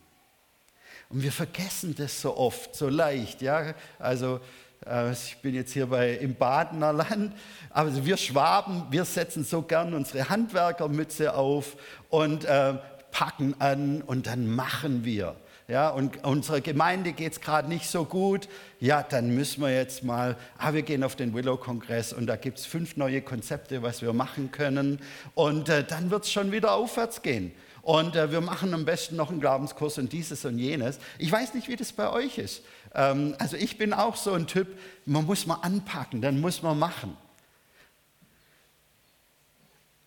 Und 1.09 1.23
wir 1.23 1.31
vergessen 1.31 1.95
das 1.95 2.21
so 2.21 2.35
oft, 2.35 2.75
so 2.75 2.89
leicht. 2.89 3.41
Ja? 3.41 3.73
Also 3.99 4.39
äh, 4.85 5.11
ich 5.13 5.37
bin 5.41 5.55
jetzt 5.55 5.71
hier 5.71 5.87
bei, 5.87 6.13
im 6.15 6.35
Badener 6.35 6.93
Land, 6.93 7.33
aber 7.69 8.05
wir 8.05 8.17
Schwaben, 8.17 8.85
wir 8.89 9.05
setzen 9.05 9.43
so 9.43 9.61
gern 9.61 9.93
unsere 9.93 10.29
Handwerkermütze 10.29 11.35
auf 11.35 11.77
und 12.09 12.45
äh, 12.45 12.73
packen 13.11 13.55
an 13.59 14.01
und 14.01 14.27
dann 14.27 14.47
machen 14.47 15.05
wir 15.05 15.35
ja, 15.69 15.89
und 15.89 16.25
unserer 16.25 16.61
Gemeinde 16.61 17.13
geht 17.13 17.33
es 17.33 17.41
gerade 17.41 17.69
nicht 17.69 17.87
so 17.87 18.03
gut, 18.03 18.49
ja, 18.79 19.03
dann 19.03 19.35
müssen 19.35 19.61
wir 19.61 19.71
jetzt 19.71 20.03
mal, 20.03 20.35
ah, 20.57 20.73
wir 20.73 20.81
gehen 20.81 21.03
auf 21.03 21.15
den 21.15 21.35
Willow-Kongress 21.35 22.11
und 22.11 22.25
da 22.25 22.37
gibt 22.37 22.57
es 22.57 22.65
fünf 22.65 22.97
neue 22.97 23.21
Konzepte, 23.21 23.83
was 23.83 24.01
wir 24.01 24.11
machen 24.11 24.51
können 24.51 24.99
und 25.35 25.69
äh, 25.69 25.83
dann 25.83 26.09
wird 26.09 26.23
es 26.23 26.31
schon 26.31 26.51
wieder 26.51 26.73
aufwärts 26.73 27.21
gehen. 27.21 27.51
Und 27.83 28.15
äh, 28.15 28.31
wir 28.31 28.41
machen 28.41 28.73
am 28.73 28.83
besten 28.83 29.15
noch 29.15 29.29
einen 29.29 29.39
Glaubenskurs 29.39 29.99
und 29.99 30.11
dieses 30.11 30.43
und 30.43 30.57
jenes. 30.57 30.99
Ich 31.19 31.31
weiß 31.31 31.53
nicht, 31.53 31.67
wie 31.67 31.75
das 31.75 31.93
bei 31.93 32.09
euch 32.11 32.39
ist. 32.39 32.63
Ähm, 32.95 33.35
also 33.37 33.55
ich 33.55 33.77
bin 33.77 33.93
auch 33.93 34.15
so 34.15 34.33
ein 34.33 34.47
Typ, 34.47 34.67
man 35.05 35.25
muss 35.25 35.45
mal 35.45 35.59
anpacken, 35.61 36.21
dann 36.21 36.41
muss 36.41 36.63
man 36.63 36.79
machen. 36.79 37.15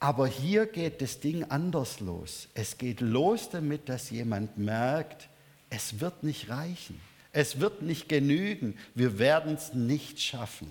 Aber 0.01 0.27
hier 0.27 0.67
geht 0.67 1.01
das 1.01 1.21
Ding 1.21 1.45
anders 1.45 2.01
los. 2.01 2.49
Es 2.55 2.79
geht 2.79 3.01
los 3.01 3.49
damit, 3.51 3.89
dass 3.89 4.11
jemand 4.11 4.59
merkt, 4.59 5.29
es 5.73 6.01
wird 6.01 6.23
nicht 6.23 6.51
reichen. 6.51 7.01
Es 7.33 7.59
wird 7.59 7.81
nicht 7.81 8.09
genügen. 8.09 8.77
Wir 8.95 9.19
werden 9.19 9.55
es 9.55 9.73
nicht 9.73 10.21
schaffen. 10.21 10.71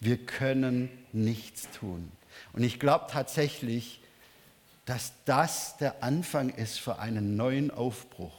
Wir 0.00 0.16
können 0.16 0.88
nichts 1.12 1.68
tun. 1.78 2.10
Und 2.54 2.62
ich 2.62 2.80
glaube 2.80 3.04
tatsächlich, 3.10 4.00
dass 4.86 5.12
das 5.26 5.76
der 5.76 6.02
Anfang 6.02 6.48
ist 6.48 6.80
für 6.80 6.98
einen 6.98 7.36
neuen 7.36 7.70
Aufbruch. 7.70 8.32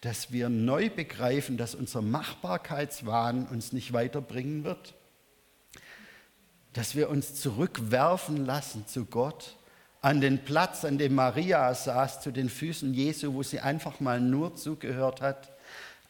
Dass 0.00 0.30
wir 0.30 0.48
neu 0.48 0.90
begreifen, 0.90 1.56
dass 1.56 1.74
unser 1.74 2.02
Machbarkeitswahn 2.02 3.48
uns 3.48 3.72
nicht 3.72 3.92
weiterbringen 3.92 4.62
wird. 4.62 4.94
Dass 6.72 6.94
wir 6.94 7.10
uns 7.10 7.34
zurückwerfen 7.34 8.46
lassen 8.46 8.86
zu 8.86 9.06
Gott, 9.06 9.56
an 10.02 10.20
den 10.20 10.44
Platz, 10.44 10.84
an 10.84 10.98
dem 10.98 11.14
Maria 11.14 11.72
saß, 11.74 12.20
zu 12.22 12.30
den 12.30 12.48
Füßen 12.48 12.94
Jesu, 12.94 13.34
wo 13.34 13.42
sie 13.42 13.58
einfach 13.60 14.00
mal 14.00 14.20
nur 14.20 14.56
zugehört 14.56 15.20
hat 15.20 15.50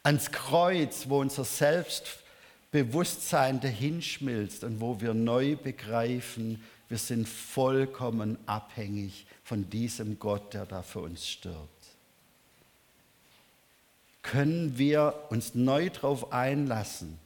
ans 0.03 0.31
Kreuz, 0.31 1.09
wo 1.09 1.21
unser 1.21 1.45
Selbstbewusstsein 1.45 3.61
dahinschmilzt 3.61 4.65
und 4.65 4.81
wo 4.81 5.01
wir 5.01 5.15
neu 5.15 5.57
begreifen, 5.57 6.63
wir 6.89 6.99
sind 6.99 7.29
vollkommen 7.29 8.39
abhängig 8.47 9.27
von 9.45 9.69
diesem 9.69 10.19
Gott, 10.19 10.55
der 10.55 10.65
da 10.67 10.83
für 10.83 11.01
uns 11.01 11.29
stirbt. 11.29 11.69
Können 14.23 14.79
wir 14.79 15.27
uns 15.31 15.55
neu 15.55 15.91
darauf 15.91 16.33
einlassen, 16.33 17.19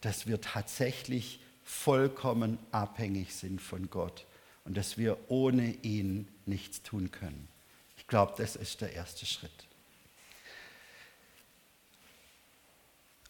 dass 0.00 0.26
wir 0.26 0.40
tatsächlich 0.40 1.40
vollkommen 1.64 2.58
abhängig 2.72 3.34
sind 3.34 3.60
von 3.60 3.90
Gott 3.90 4.24
und 4.64 4.76
dass 4.76 4.98
wir 4.98 5.18
ohne 5.28 5.74
ihn 5.82 6.28
nichts 6.46 6.82
tun 6.82 7.10
können. 7.10 7.48
Ich 7.96 8.06
glaube, 8.06 8.34
das 8.36 8.56
ist 8.56 8.80
der 8.80 8.92
erste 8.92 9.26
Schritt. 9.26 9.50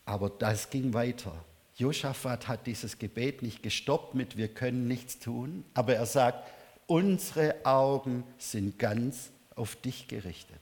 Aber 0.04 0.30
das 0.30 0.70
ging 0.70 0.92
weiter. 0.94 1.44
Josaphat 1.76 2.46
hat 2.46 2.66
dieses 2.66 2.98
Gebet 2.98 3.42
nicht 3.42 3.62
gestoppt 3.62 4.14
mit 4.14 4.36
wir 4.36 4.48
können 4.48 4.86
nichts 4.86 5.18
tun, 5.18 5.64
aber 5.74 5.94
er 5.94 6.06
sagt, 6.06 6.48
unsere 6.86 7.64
Augen 7.64 8.24
sind 8.38 8.78
ganz 8.78 9.30
auf 9.56 9.76
dich 9.76 10.06
gerichtet. 10.06 10.60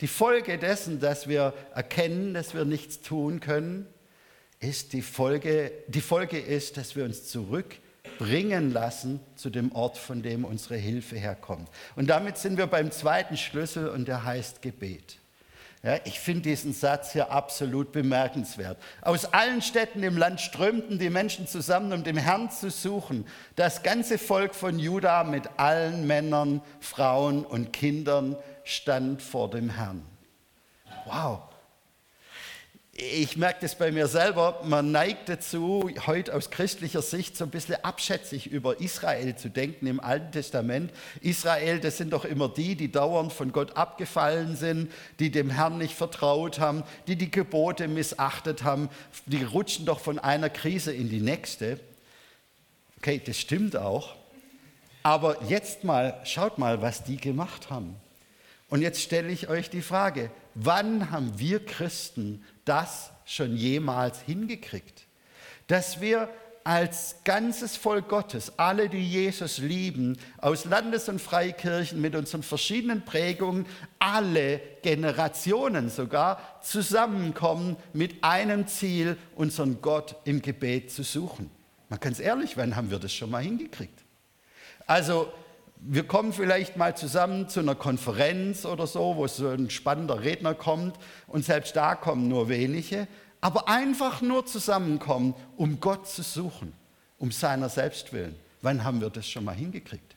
Die 0.00 0.06
Folge 0.06 0.58
dessen, 0.58 1.00
dass 1.00 1.28
wir 1.28 1.52
erkennen, 1.74 2.32
dass 2.34 2.54
wir 2.54 2.64
nichts 2.64 3.00
tun 3.00 3.40
können, 3.40 3.86
ist 4.60 4.92
die 4.92 5.02
Folge, 5.02 5.72
die 5.88 6.00
Folge 6.00 6.38
ist, 6.38 6.76
dass 6.76 6.94
wir 6.94 7.04
uns 7.04 7.28
zurückbringen 8.02 8.72
lassen 8.72 9.20
zu 9.34 9.50
dem 9.50 9.72
Ort, 9.72 9.98
von 9.98 10.22
dem 10.22 10.44
unsere 10.44 10.76
Hilfe 10.76 11.16
herkommt. 11.16 11.68
Und 11.96 12.08
damit 12.08 12.38
sind 12.38 12.58
wir 12.58 12.66
beim 12.66 12.90
zweiten 12.90 13.36
Schlüssel 13.36 13.88
und 13.88 14.08
der 14.08 14.24
heißt 14.24 14.62
Gebet. 14.62 15.16
Ja, 15.82 15.96
ich 16.04 16.20
finde 16.20 16.42
diesen 16.42 16.74
Satz 16.74 17.12
hier 17.12 17.30
absolut 17.30 17.90
bemerkenswert. 17.90 18.76
Aus 19.00 19.24
allen 19.32 19.62
Städten 19.62 20.02
im 20.02 20.18
Land 20.18 20.42
strömten 20.42 20.98
die 20.98 21.08
Menschen 21.08 21.46
zusammen, 21.46 21.94
um 21.94 22.04
den 22.04 22.18
Herrn 22.18 22.50
zu 22.50 22.70
suchen. 22.70 23.26
Das 23.56 23.82
ganze 23.82 24.18
Volk 24.18 24.54
von 24.54 24.78
Juda 24.78 25.24
mit 25.24 25.48
allen 25.56 26.06
Männern, 26.06 26.60
Frauen 26.80 27.46
und 27.46 27.72
Kindern 27.72 28.36
stand 28.62 29.22
vor 29.22 29.48
dem 29.48 29.70
Herrn. 29.70 30.02
Wow, 31.06 31.44
ich 33.00 33.36
merke 33.36 33.60
das 33.62 33.74
bei 33.76 33.90
mir 33.92 34.06
selber, 34.08 34.60
man 34.64 34.92
neigt 34.92 35.28
dazu, 35.28 35.90
heute 36.06 36.34
aus 36.34 36.50
christlicher 36.50 37.02
Sicht 37.02 37.36
so 37.36 37.44
ein 37.44 37.50
bisschen 37.50 37.82
abschätzig 37.82 38.46
über 38.46 38.80
Israel 38.80 39.34
zu 39.36 39.48
denken 39.48 39.86
im 39.86 40.00
Alten 40.00 40.32
Testament. 40.32 40.92
Israel, 41.20 41.80
das 41.80 41.96
sind 41.96 42.12
doch 42.12 42.24
immer 42.24 42.48
die, 42.48 42.74
die 42.74 42.92
dauernd 42.92 43.32
von 43.32 43.52
Gott 43.52 43.76
abgefallen 43.76 44.54
sind, 44.54 44.92
die 45.18 45.30
dem 45.30 45.50
Herrn 45.50 45.78
nicht 45.78 45.94
vertraut 45.94 46.58
haben, 46.58 46.82
die 47.06 47.16
die 47.16 47.30
Gebote 47.30 47.88
missachtet 47.88 48.64
haben. 48.64 48.90
Die 49.26 49.44
rutschen 49.44 49.86
doch 49.86 50.00
von 50.00 50.18
einer 50.18 50.50
Krise 50.50 50.92
in 50.92 51.08
die 51.08 51.20
nächste. 51.20 51.80
Okay, 52.98 53.20
das 53.24 53.38
stimmt 53.38 53.76
auch. 53.76 54.16
Aber 55.02 55.42
jetzt 55.44 55.84
mal, 55.84 56.20
schaut 56.24 56.58
mal, 56.58 56.82
was 56.82 57.04
die 57.04 57.16
gemacht 57.16 57.70
haben. 57.70 57.96
Und 58.68 58.82
jetzt 58.82 59.00
stelle 59.00 59.30
ich 59.30 59.48
euch 59.48 59.70
die 59.70 59.82
Frage, 59.82 60.30
wann 60.54 61.10
haben 61.10 61.38
wir 61.38 61.64
Christen 61.64 62.44
das 62.70 63.10
schon 63.24 63.56
jemals 63.56 64.20
hingekriegt? 64.20 65.06
Dass 65.66 66.00
wir 66.00 66.28
als 66.62 67.16
ganzes 67.24 67.76
Volk 67.76 68.08
Gottes, 68.08 68.52
alle, 68.58 68.88
die 68.88 69.04
Jesus 69.04 69.58
lieben, 69.58 70.16
aus 70.38 70.66
Landes- 70.66 71.08
und 71.08 71.20
Freikirchen 71.20 72.00
mit 72.00 72.14
unseren 72.14 72.44
verschiedenen 72.44 73.04
Prägungen, 73.04 73.66
alle 73.98 74.60
Generationen 74.82 75.90
sogar, 75.90 76.60
zusammenkommen 76.62 77.76
mit 77.92 78.22
einem 78.22 78.68
Ziel, 78.68 79.16
unseren 79.34 79.82
Gott 79.82 80.14
im 80.24 80.40
Gebet 80.42 80.92
zu 80.92 81.02
suchen. 81.02 81.50
Mal 81.88 81.96
ganz 81.96 82.20
ehrlich, 82.20 82.56
wann 82.56 82.76
haben 82.76 82.92
wir 82.92 83.00
das 83.00 83.12
schon 83.12 83.30
mal 83.30 83.42
hingekriegt? 83.42 84.04
Also 84.86 85.32
wir 85.82 86.06
kommen 86.06 86.32
vielleicht 86.32 86.76
mal 86.76 86.96
zusammen 86.96 87.48
zu 87.48 87.60
einer 87.60 87.74
Konferenz 87.74 88.66
oder 88.66 88.86
so, 88.86 89.16
wo 89.16 89.26
so 89.26 89.48
ein 89.48 89.70
spannender 89.70 90.22
Redner 90.22 90.54
kommt 90.54 90.96
und 91.26 91.44
selbst 91.44 91.74
da 91.76 91.94
kommen 91.94 92.28
nur 92.28 92.48
wenige, 92.48 93.08
aber 93.40 93.68
einfach 93.68 94.20
nur 94.20 94.44
zusammenkommen, 94.44 95.34
um 95.56 95.80
Gott 95.80 96.08
zu 96.08 96.22
suchen, 96.22 96.72
um 97.18 97.32
seiner 97.32 97.68
selbst 97.68 98.12
willen. 98.12 98.36
Wann 98.62 98.84
haben 98.84 99.00
wir 99.00 99.10
das 99.10 99.28
schon 99.28 99.44
mal 99.44 99.54
hingekriegt? 99.54 100.16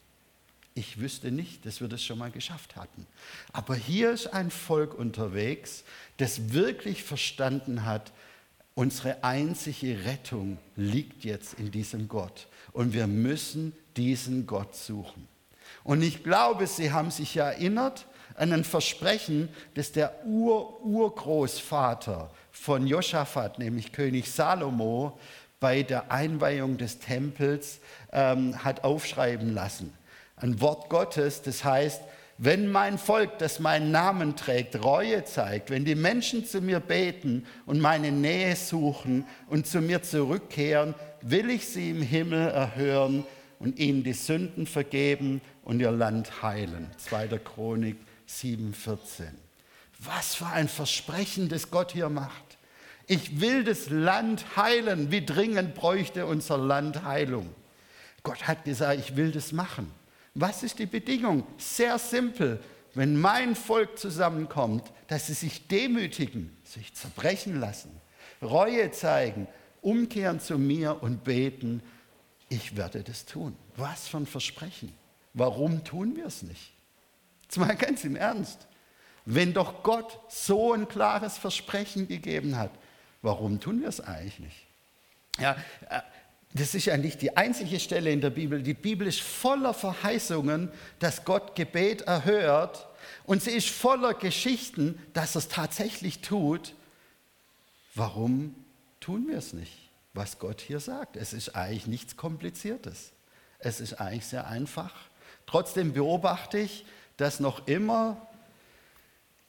Ich 0.76 1.00
wüsste 1.00 1.32
nicht, 1.32 1.66
dass 1.66 1.82
wir 1.82 1.88
das 1.88 2.04
schon 2.04 2.18
mal 2.18 2.32
geschafft 2.32 2.76
hatten. 2.76 3.06
Aber 3.54 3.76
hier 3.76 4.12
ist 4.12 4.28
ein 4.28 4.50
Volk 4.50 4.94
unterwegs, 4.94 5.84
das 6.18 6.52
wirklich 6.52 7.04
verstanden 7.04 7.86
hat, 7.86 8.12
unsere 8.76 9.24
einzige 9.24 10.04
Rettung 10.06 10.58
liegt 10.76 11.24
jetzt 11.24 11.54
in 11.60 11.72
diesem 11.72 12.08
Gott. 12.08 12.48
Und 12.72 12.94
wir 12.94 13.06
müssen 13.06 13.74
diesen 13.96 14.48
Gott 14.48 14.76
suchen. 14.76 15.28
Und 15.84 16.02
ich 16.02 16.24
glaube, 16.24 16.68
sie 16.68 16.92
haben 16.92 17.12
sich 17.12 17.38
erinnert 17.38 18.06
an 18.36 18.54
ein 18.54 18.64
Versprechen, 18.64 19.50
das 19.76 19.92
der 19.92 20.26
Ur-Urgroßvater 20.26 22.32
von 22.52 22.88
Josaphat, 22.88 23.60
nämlich 23.60 23.92
König 23.92 24.32
Salomo, 24.32 25.20
bei 25.60 25.84
der 25.84 26.12
Einweihung 26.12 26.78
des 26.78 27.00
Tempels 27.00 27.80
ähm, 28.12 28.64
hat 28.64 28.84
aufschreiben 28.84 29.54
lassen. 29.54 29.94
Ein 30.36 30.60
Wort 30.60 30.90
Gottes, 30.90 31.42
das 31.42 31.64
heißt, 31.64 32.02
wenn 32.38 32.70
mein 32.70 32.98
Volk, 32.98 33.38
das 33.38 33.60
meinen 33.60 33.92
Namen 33.92 34.36
trägt, 34.36 34.84
Reue 34.84 35.24
zeigt, 35.24 35.70
wenn 35.70 35.86
die 35.86 35.96
Menschen 35.96 36.46
zu 36.46 36.62
mir 36.62 36.82
beten 36.82 37.46
und 37.66 37.80
meine 37.80 38.12
Nähe 38.12 38.56
suchen 38.56 39.26
und 39.48 39.68
zu 39.68 39.80
mir 39.80 40.02
zurückkehren, 40.02 40.96
will 41.22 41.50
ich 41.50 41.68
sie 41.68 41.92
im 41.92 42.02
Himmel 42.02 42.50
erhören 42.50 43.24
und 43.60 43.80
ihnen 43.80 44.04
die 44.04 44.14
Sünden 44.14 44.68
vergeben 44.68 45.42
und 45.64 45.80
ihr 45.80 45.92
Land 45.92 46.42
heilen. 46.44 46.90
2. 46.98 47.40
Chronik 47.40 47.98
7,14. 48.28 49.26
Was 50.00 50.36
für 50.36 50.48
ein 50.48 50.68
Versprechen, 50.68 51.50
das 51.50 51.72
Gott 51.72 51.92
hier 51.92 52.10
macht. 52.10 52.58
Ich 53.08 53.40
will 53.42 53.64
das 53.64 53.90
Land 53.90 54.56
heilen. 54.56 55.12
Wie 55.12 55.26
dringend 55.26 55.76
bräuchte 55.76 56.26
unser 56.26 56.58
Land 56.58 57.04
Heilung? 57.04 57.50
Gott 58.24 58.48
hat 58.48 58.64
gesagt, 58.64 59.00
ich 59.00 59.16
will 59.16 59.32
das 59.32 59.52
machen. 59.52 59.92
Was 60.34 60.64
ist 60.64 60.80
die 60.80 60.86
Bedingung? 60.86 61.46
Sehr 61.58 62.00
simpel. 62.00 62.60
Wenn 62.94 63.20
mein 63.20 63.56
Volk 63.56 63.98
zusammenkommt, 63.98 64.92
dass 65.08 65.28
sie 65.28 65.34
sich 65.34 65.68
demütigen, 65.68 66.56
sich 66.64 66.94
zerbrechen 66.94 67.60
lassen, 67.60 67.92
Reue 68.42 68.92
zeigen, 68.92 69.48
umkehren 69.82 70.40
zu 70.40 70.58
mir 70.58 71.02
und 71.02 71.24
beten, 71.24 71.82
ich 72.50 72.78
werde 72.78 73.04
das 73.04 73.26
tun. 73.26 73.56
Was 73.76 74.08
für 74.08 74.18
ein 74.18 74.26
Versprechen. 74.26 74.94
Warum 75.34 75.84
tun 75.84 76.16
wir 76.16 76.26
es 76.26 76.44
nicht? 76.44 76.74
Jetzt 77.44 77.58
mal 77.58 77.76
ganz 77.76 78.04
im 78.04 78.16
Ernst. 78.16 78.68
Wenn 79.26 79.54
doch 79.54 79.84
Gott 79.84 80.20
so 80.30 80.74
ein 80.74 80.88
klares 80.88 81.38
Versprechen 81.38 82.08
gegeben 82.08 82.58
hat, 82.58 82.72
warum 83.22 83.60
tun 83.60 83.82
wir 83.82 83.90
es 83.90 84.02
eigentlich 84.02 84.40
nicht? 84.40 84.66
Ja, 85.40 85.56
äh, 85.90 86.02
das 86.54 86.76
ist 86.76 86.86
ja 86.86 86.98
nicht 86.98 87.22
die 87.22 87.36
einzige 87.36 87.80
Stelle 87.80 88.12
in 88.12 88.22
der 88.22 88.30
Bibel. 88.30 88.62
Die 88.62 88.76
Bibel 88.76 89.08
ist 89.08 89.22
voller 89.22 89.74
Verheißungen, 89.74 90.72
dass 91.00 91.26
Gott 91.26 91.56
Gebet 91.56 92.02
erhört. 92.02 92.88
Und 93.26 93.42
sie 93.42 93.52
ist 93.52 93.70
voller 93.70 94.14
Geschichten, 94.14 95.02
dass 95.14 95.36
er 95.36 95.40
es 95.40 95.48
tatsächlich 95.48 96.22
tut. 96.22 96.76
Warum 97.96 98.56
tun 99.00 99.28
wir 99.28 99.38
es 99.38 99.54
nicht, 99.54 99.90
was 100.14 100.38
Gott 100.38 100.62
hier 100.62 100.80
sagt? 100.80 101.16
Es 101.16 101.34
ist 101.34 101.56
eigentlich 101.56 101.88
nichts 101.88 102.18
Kompliziertes. 102.18 103.14
Es 103.58 103.80
ist 103.80 103.94
eigentlich 103.96 104.28
sehr 104.28 104.48
einfach. 104.48 104.94
Trotzdem 105.46 105.94
beobachte 105.94 106.58
ich, 106.58 106.86
dass 107.18 107.40
noch 107.40 107.68
immer 107.68 108.28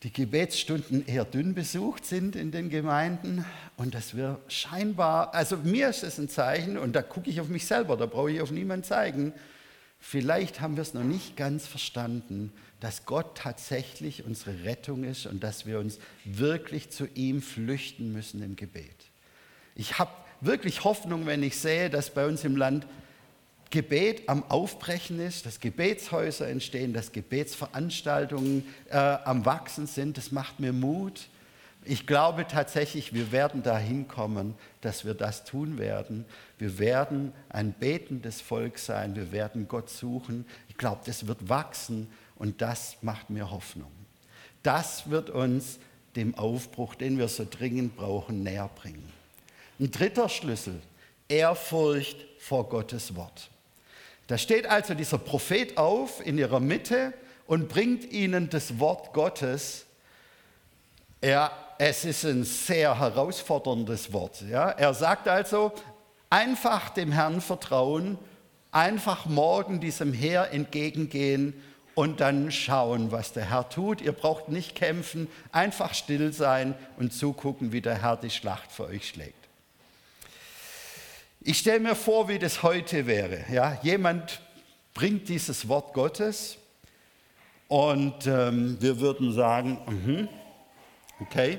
die 0.05 0.13
Gebetsstunden 0.13 1.07
eher 1.07 1.25
dünn 1.25 1.55
besucht 1.55 2.05
sind 2.05 2.37
in 2.37 2.53
den 2.53 2.69
Gemeinden 2.69 3.45
und 3.79 3.95
dass 3.95 4.15
wir 4.15 4.39
scheinbar, 4.49 5.35
also 5.35 5.57
mir 5.57 5.89
ist 5.89 6.05
es 6.05 6.19
ein 6.19 6.29
Zeichen 6.29 6.77
und 6.77 6.95
da 6.95 7.01
gucke 7.01 7.31
ich 7.31 7.41
auf 7.41 7.49
mich 7.49 7.67
selber, 7.67 7.97
da 7.97 8.05
brauche 8.05 8.31
ich 8.31 8.43
auf 8.43 8.51
niemanden 8.51 8.85
zeigen, 8.85 9.33
vielleicht 9.99 10.61
haben 10.61 10.77
wir 10.77 10.83
es 10.83 10.93
noch 10.93 11.05
nicht 11.05 11.39
ganz 11.39 11.67
verstanden, 11.67 12.53
dass 12.81 13.07
Gott 13.07 13.39
tatsächlich 13.39 14.27
unsere 14.27 14.65
Rettung 14.65 15.05
ist 15.05 15.25
und 15.25 15.43
dass 15.43 15.65
wir 15.65 15.79
uns 15.79 15.99
wirklich 16.27 16.91
zu 16.91 17.09
ihm 17.15 17.41
flüchten 17.41 18.13
müssen 18.13 18.43
im 18.43 18.57
Gebet. 18.57 19.07
Ich 19.75 19.99
habe 19.99 20.11
wirklich 20.43 20.85
Hoffnung, 20.85 21.25
wenn 21.25 21.43
ich 21.43 21.57
sehe, 21.57 21.89
dass 21.89 22.11
bei 22.11 22.27
uns 22.27 22.45
im 22.45 22.57
Land 22.57 22.87
Gebet 23.75 24.29
am 24.29 24.45
Aufbrechen 24.51 25.19
ist, 25.19 25.47
dass 25.47 25.59
Gebetshäuser 25.59 26.47
entstehen, 26.47 26.93
dass 26.93 27.11
Gebetsveranstaltungen 27.11 28.65
äh, 28.89 28.97
am 28.97 29.45
Wachsen 29.45 29.89
sind. 29.89 30.17
Das 30.17 30.31
macht 30.31 30.61
mir 30.61 30.73
Mut. 30.73 31.27
Ich 31.85 32.07
glaube 32.07 32.47
tatsächlich, 32.47 33.15
wir 33.15 33.33
werden 33.33 33.65
dahin 33.65 34.07
kommen, 34.07 34.55
dass 34.81 35.05
wir 35.05 35.15
das 35.15 35.45
tun 35.45 35.77
werden. 35.77 36.25
Wir 36.57 36.79
werden 36.79 37.33
ein 37.49 37.75
betendes 37.77 38.41
Volk 38.41 38.79
sein. 38.79 39.17
Wir 39.17 39.33
werden 39.33 39.67
Gott 39.67 39.91
suchen. 39.91 40.47
Ich 40.69 40.77
glaube, 40.77 41.01
das 41.05 41.27
wird 41.27 41.49
wachsen 41.49 42.09
und 42.37 42.63
das 42.63 42.99
macht 43.03 43.29
mir 43.29 43.51
Hoffnung. 43.51 43.91
Das 44.63 45.11
wird 45.11 45.31
uns 45.31 45.81
dem 46.15 46.37
Aufbruch, 46.37 46.95
den 46.95 47.19
wir 47.19 47.27
so 47.27 47.45
dringend 47.45 47.97
brauchen, 47.97 48.45
näher 48.45 48.71
bringen. 48.73 49.13
Ein 49.81 49.91
dritter 49.91 50.29
Schlüssel, 50.29 50.81
Ehrfurcht 51.29 52.25
vor 52.39 52.69
Gottes 52.69 53.17
Wort. 53.17 53.51
Da 54.27 54.39
steht 54.39 54.67
also 54.67 54.95
dieser 54.95 55.19
Prophet 55.19 55.77
auf 55.77 56.25
in 56.25 56.39
ihrer 56.39 56.61
Mitte 56.61 57.13
und 57.47 57.69
bringt 57.69 58.11
ihnen 58.11 58.49
das 58.49 58.79
Wort 58.79 59.13
Gottes. 59.13 59.87
Er 61.21 61.51
es 61.79 62.05
ist 62.05 62.25
ein 62.25 62.45
sehr 62.45 62.99
herausforderndes 62.99 64.13
Wort. 64.13 64.43
Ja? 64.43 64.71
Er 64.71 64.95
sagt 64.95 65.29
also, 65.29 65.73
einfach 66.31 66.91
dem 66.91 67.13
Herrn 67.13 67.41
vertrauen, 67.41 68.19
einfach 68.71 69.27
morgen 69.27 69.81
diesem 69.81 70.13
Heer 70.13 70.53
entgegengehen 70.53 71.55
und 71.95 72.21
dann 72.21 72.51
schauen, 72.51 73.13
was 73.13 73.33
der 73.33 73.51
Herr 73.51 73.69
tut. 73.69 74.01
Ihr 74.01 74.13
braucht 74.13 74.49
nicht 74.49 74.75
kämpfen, 74.75 75.29
einfach 75.53 75.95
still 75.95 76.33
sein 76.33 76.75
und 76.97 77.13
zugucken, 77.13 77.73
wie 77.73 77.81
der 77.81 78.03
Herr 78.03 78.17
die 78.17 78.31
Schlacht 78.31 78.71
für 78.73 78.87
euch 78.87 79.09
schlägt. 79.09 79.44
Ich 81.47 81.59
stelle 81.59 81.81
mir 81.81 81.95
vor, 81.95 82.29
wie 82.29 82.39
das 82.39 82.63
heute 82.63 83.07
wäre. 83.07 83.45
Ja? 83.53 83.79
Jemand 83.83 84.41
bringt 84.95 85.29
dieses 85.29 85.69
Wort 85.69 85.93
Gottes 85.93 86.57
und 87.69 88.27
ähm, 88.27 88.79
wir 88.81 88.99
würden 88.99 89.33
sagen, 89.33 89.79
mhm, 89.87 90.29
Okay? 91.21 91.59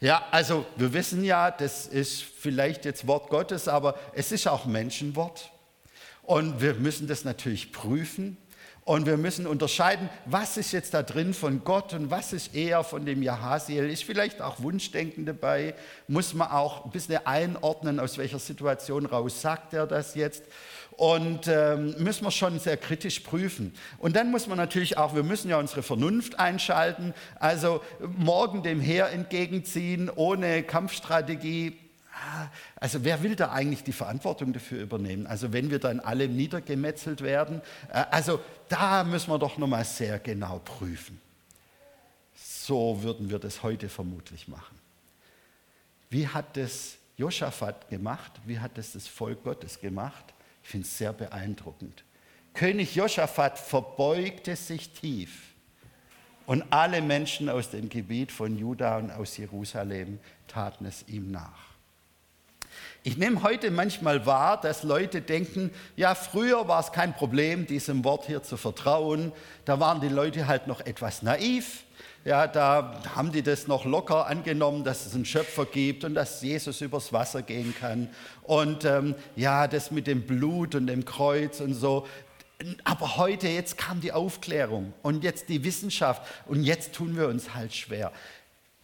Ja, 0.00 0.26
also 0.30 0.66
wir 0.76 0.92
wissen 0.92 1.24
ja, 1.24 1.50
das 1.50 1.86
ist 1.86 2.22
vielleicht 2.22 2.84
jetzt 2.84 3.06
Wort 3.06 3.28
Gottes, 3.30 3.68
aber 3.68 3.98
es 4.14 4.32
ist 4.32 4.46
auch 4.46 4.66
Menschenwort. 4.66 5.50
Und 6.22 6.60
wir 6.60 6.74
müssen 6.74 7.06
das 7.06 7.24
natürlich 7.24 7.72
prüfen. 7.72 8.36
Und 8.84 9.06
wir 9.06 9.16
müssen 9.16 9.46
unterscheiden, 9.46 10.10
was 10.26 10.58
ist 10.58 10.72
jetzt 10.72 10.92
da 10.92 11.02
drin 11.02 11.32
von 11.32 11.64
Gott 11.64 11.94
und 11.94 12.10
was 12.10 12.34
ist 12.34 12.54
eher 12.54 12.84
von 12.84 13.06
dem 13.06 13.22
Jahasiel. 13.22 13.88
Ist 13.88 14.04
vielleicht 14.04 14.42
auch 14.42 14.60
Wunschdenken 14.60 15.24
dabei? 15.24 15.74
Muss 16.06 16.34
man 16.34 16.50
auch 16.50 16.84
ein 16.84 16.90
bisschen 16.90 17.26
einordnen, 17.26 17.98
aus 17.98 18.18
welcher 18.18 18.38
Situation 18.38 19.06
raus 19.06 19.40
sagt 19.40 19.72
er 19.72 19.86
das 19.86 20.14
jetzt? 20.14 20.44
Und 20.98 21.48
ähm, 21.48 21.94
müssen 21.98 22.24
wir 22.24 22.30
schon 22.30 22.58
sehr 22.60 22.76
kritisch 22.76 23.20
prüfen. 23.20 23.72
Und 23.98 24.16
dann 24.16 24.30
muss 24.30 24.46
man 24.48 24.58
natürlich 24.58 24.98
auch, 24.98 25.14
wir 25.14 25.24
müssen 25.24 25.48
ja 25.48 25.58
unsere 25.58 25.82
Vernunft 25.82 26.38
einschalten. 26.38 27.14
Also 27.40 27.80
morgen 28.00 28.62
dem 28.62 28.80
Heer 28.80 29.10
entgegenziehen 29.10 30.10
ohne 30.14 30.62
Kampfstrategie. 30.62 31.83
Also 32.76 33.04
wer 33.04 33.22
will 33.22 33.36
da 33.36 33.50
eigentlich 33.50 33.82
die 33.82 33.92
Verantwortung 33.92 34.52
dafür 34.52 34.82
übernehmen? 34.82 35.26
Also 35.26 35.52
wenn 35.52 35.70
wir 35.70 35.78
dann 35.78 36.00
alle 36.00 36.28
niedergemetzelt 36.28 37.22
werden. 37.22 37.60
Äh, 37.90 38.04
also 38.10 38.40
da 38.68 39.04
müssen 39.04 39.30
wir 39.30 39.38
doch 39.38 39.58
nochmal 39.58 39.84
sehr 39.84 40.18
genau 40.18 40.58
prüfen. 40.58 41.20
So 42.34 43.02
würden 43.02 43.30
wir 43.30 43.38
das 43.38 43.62
heute 43.62 43.88
vermutlich 43.88 44.48
machen. 44.48 44.78
Wie 46.10 46.28
hat 46.28 46.56
das 46.56 46.96
Josaphat 47.16 47.88
gemacht? 47.88 48.32
Wie 48.44 48.58
hat 48.58 48.78
das 48.78 48.92
das 48.92 49.06
Volk 49.06 49.44
Gottes 49.44 49.80
gemacht? 49.80 50.24
Ich 50.62 50.70
finde 50.70 50.86
es 50.86 50.96
sehr 50.96 51.12
beeindruckend. 51.12 52.04
König 52.54 52.94
Josaphat 52.94 53.58
verbeugte 53.58 54.56
sich 54.56 54.90
tief 54.90 55.54
und 56.46 56.64
alle 56.70 57.02
Menschen 57.02 57.48
aus 57.48 57.70
dem 57.70 57.88
Gebiet 57.88 58.30
von 58.30 58.56
Juda 58.56 58.98
und 58.98 59.10
aus 59.10 59.36
Jerusalem 59.36 60.20
taten 60.46 60.86
es 60.86 61.06
ihm 61.08 61.30
nach. 61.30 61.73
Ich 63.02 63.16
nehme 63.16 63.42
heute 63.42 63.70
manchmal 63.70 64.26
wahr, 64.26 64.60
dass 64.60 64.82
Leute 64.82 65.20
denken, 65.20 65.70
ja, 65.96 66.14
früher 66.14 66.68
war 66.68 66.80
es 66.80 66.92
kein 66.92 67.14
Problem, 67.14 67.66
diesem 67.66 68.04
Wort 68.04 68.26
hier 68.26 68.42
zu 68.42 68.56
vertrauen. 68.56 69.32
Da 69.64 69.80
waren 69.80 70.00
die 70.00 70.08
Leute 70.08 70.46
halt 70.46 70.66
noch 70.66 70.80
etwas 70.80 71.22
naiv 71.22 71.84
ja, 72.24 72.46
da 72.46 73.02
haben 73.14 73.32
die 73.32 73.42
das 73.42 73.66
noch 73.66 73.84
locker 73.84 74.26
angenommen, 74.26 74.82
dass 74.82 75.04
es 75.04 75.14
einen 75.14 75.26
Schöpfer 75.26 75.66
gibt 75.66 76.04
und 76.04 76.14
dass 76.14 76.40
Jesus 76.40 76.80
übers 76.80 77.12
Wasser 77.12 77.42
gehen 77.42 77.74
kann. 77.78 78.08
Und 78.42 78.86
ähm, 78.86 79.14
ja, 79.36 79.68
das 79.68 79.90
mit 79.90 80.06
dem 80.06 80.22
Blut 80.22 80.74
und 80.74 80.86
dem 80.86 81.04
Kreuz 81.04 81.60
und 81.60 81.74
so. 81.74 82.06
Aber 82.84 83.18
heute, 83.18 83.48
jetzt 83.48 83.76
kam 83.76 84.00
die 84.00 84.12
Aufklärung 84.12 84.94
und 85.02 85.22
jetzt 85.22 85.50
die 85.50 85.64
Wissenschaft 85.64 86.22
und 86.46 86.64
jetzt 86.64 86.94
tun 86.94 87.14
wir 87.14 87.28
uns 87.28 87.54
halt 87.54 87.74
schwer. 87.74 88.10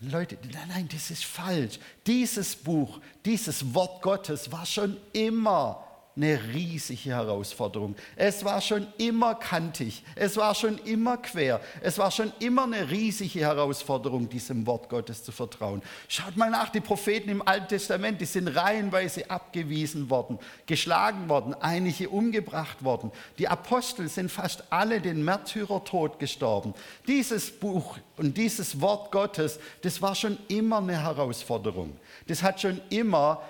Leute, 0.00 0.38
nein, 0.52 0.68
nein, 0.68 0.88
das 0.90 1.10
ist 1.10 1.26
falsch. 1.26 1.78
Dieses 2.06 2.56
Buch, 2.56 3.00
dieses 3.24 3.74
Wort 3.74 4.00
Gottes 4.00 4.50
war 4.50 4.64
schon 4.64 4.96
immer 5.12 5.86
eine 6.16 6.38
riesige 6.52 7.10
Herausforderung. 7.10 7.94
Es 8.16 8.44
war 8.44 8.60
schon 8.60 8.86
immer 8.98 9.34
kantig, 9.36 10.02
es 10.16 10.36
war 10.36 10.54
schon 10.54 10.78
immer 10.78 11.16
quer, 11.16 11.60
es 11.80 11.98
war 11.98 12.10
schon 12.10 12.32
immer 12.40 12.64
eine 12.64 12.90
riesige 12.90 13.40
Herausforderung, 13.40 14.28
diesem 14.28 14.66
Wort 14.66 14.88
Gottes 14.88 15.22
zu 15.22 15.32
vertrauen. 15.32 15.82
Schaut 16.08 16.36
mal 16.36 16.50
nach, 16.50 16.70
die 16.70 16.80
Propheten 16.80 17.30
im 17.30 17.46
Alten 17.46 17.68
Testament, 17.68 18.20
die 18.20 18.26
sind 18.26 18.48
reihenweise 18.48 19.30
abgewiesen 19.30 20.10
worden, 20.10 20.38
geschlagen 20.66 21.28
worden, 21.28 21.54
einige 21.54 22.08
umgebracht 22.08 22.82
worden. 22.82 23.12
Die 23.38 23.48
Apostel 23.48 24.08
sind 24.08 24.30
fast 24.30 24.64
alle 24.70 25.00
den 25.00 25.24
Märtyrertod 25.24 26.18
gestorben. 26.18 26.74
Dieses 27.06 27.50
Buch 27.50 27.98
und 28.16 28.36
dieses 28.36 28.80
Wort 28.80 29.12
Gottes, 29.12 29.60
das 29.82 30.02
war 30.02 30.14
schon 30.14 30.38
immer 30.48 30.78
eine 30.78 31.02
Herausforderung. 31.02 31.96
Das 32.26 32.42
hat 32.42 32.60
schon 32.60 32.80
immer 32.90 33.42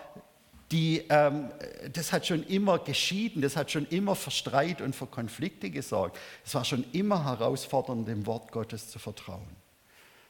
die, 0.72 1.04
ähm, 1.08 1.50
das 1.92 2.12
hat 2.12 2.26
schon 2.26 2.44
immer 2.44 2.78
geschieden, 2.78 3.42
das 3.42 3.56
hat 3.56 3.70
schon 3.70 3.86
immer 3.88 4.14
für 4.14 4.30
Streit 4.30 4.80
und 4.80 4.94
für 4.94 5.06
Konflikte 5.06 5.70
gesorgt. 5.70 6.18
Es 6.44 6.54
war 6.54 6.64
schon 6.64 6.84
immer 6.92 7.24
herausfordernd, 7.24 8.06
dem 8.06 8.26
Wort 8.26 8.52
Gottes 8.52 8.88
zu 8.88 8.98
vertrauen. 8.98 9.56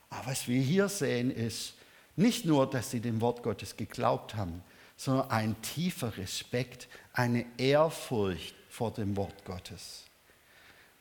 Aber 0.09 0.31
was 0.31 0.47
wir 0.47 0.59
hier 0.61 0.89
sehen, 0.89 1.31
ist 1.31 1.75
nicht 2.15 2.45
nur, 2.45 2.69
dass 2.69 2.91
sie 2.91 2.99
dem 2.99 3.21
Wort 3.21 3.43
Gottes 3.43 3.77
geglaubt 3.77 4.35
haben, 4.35 4.63
sondern 4.97 5.29
ein 5.29 5.61
tiefer 5.61 6.17
Respekt, 6.17 6.87
eine 7.13 7.45
Ehrfurcht 7.57 8.55
vor 8.69 8.91
dem 8.91 9.15
Wort 9.17 9.45
Gottes. 9.45 10.03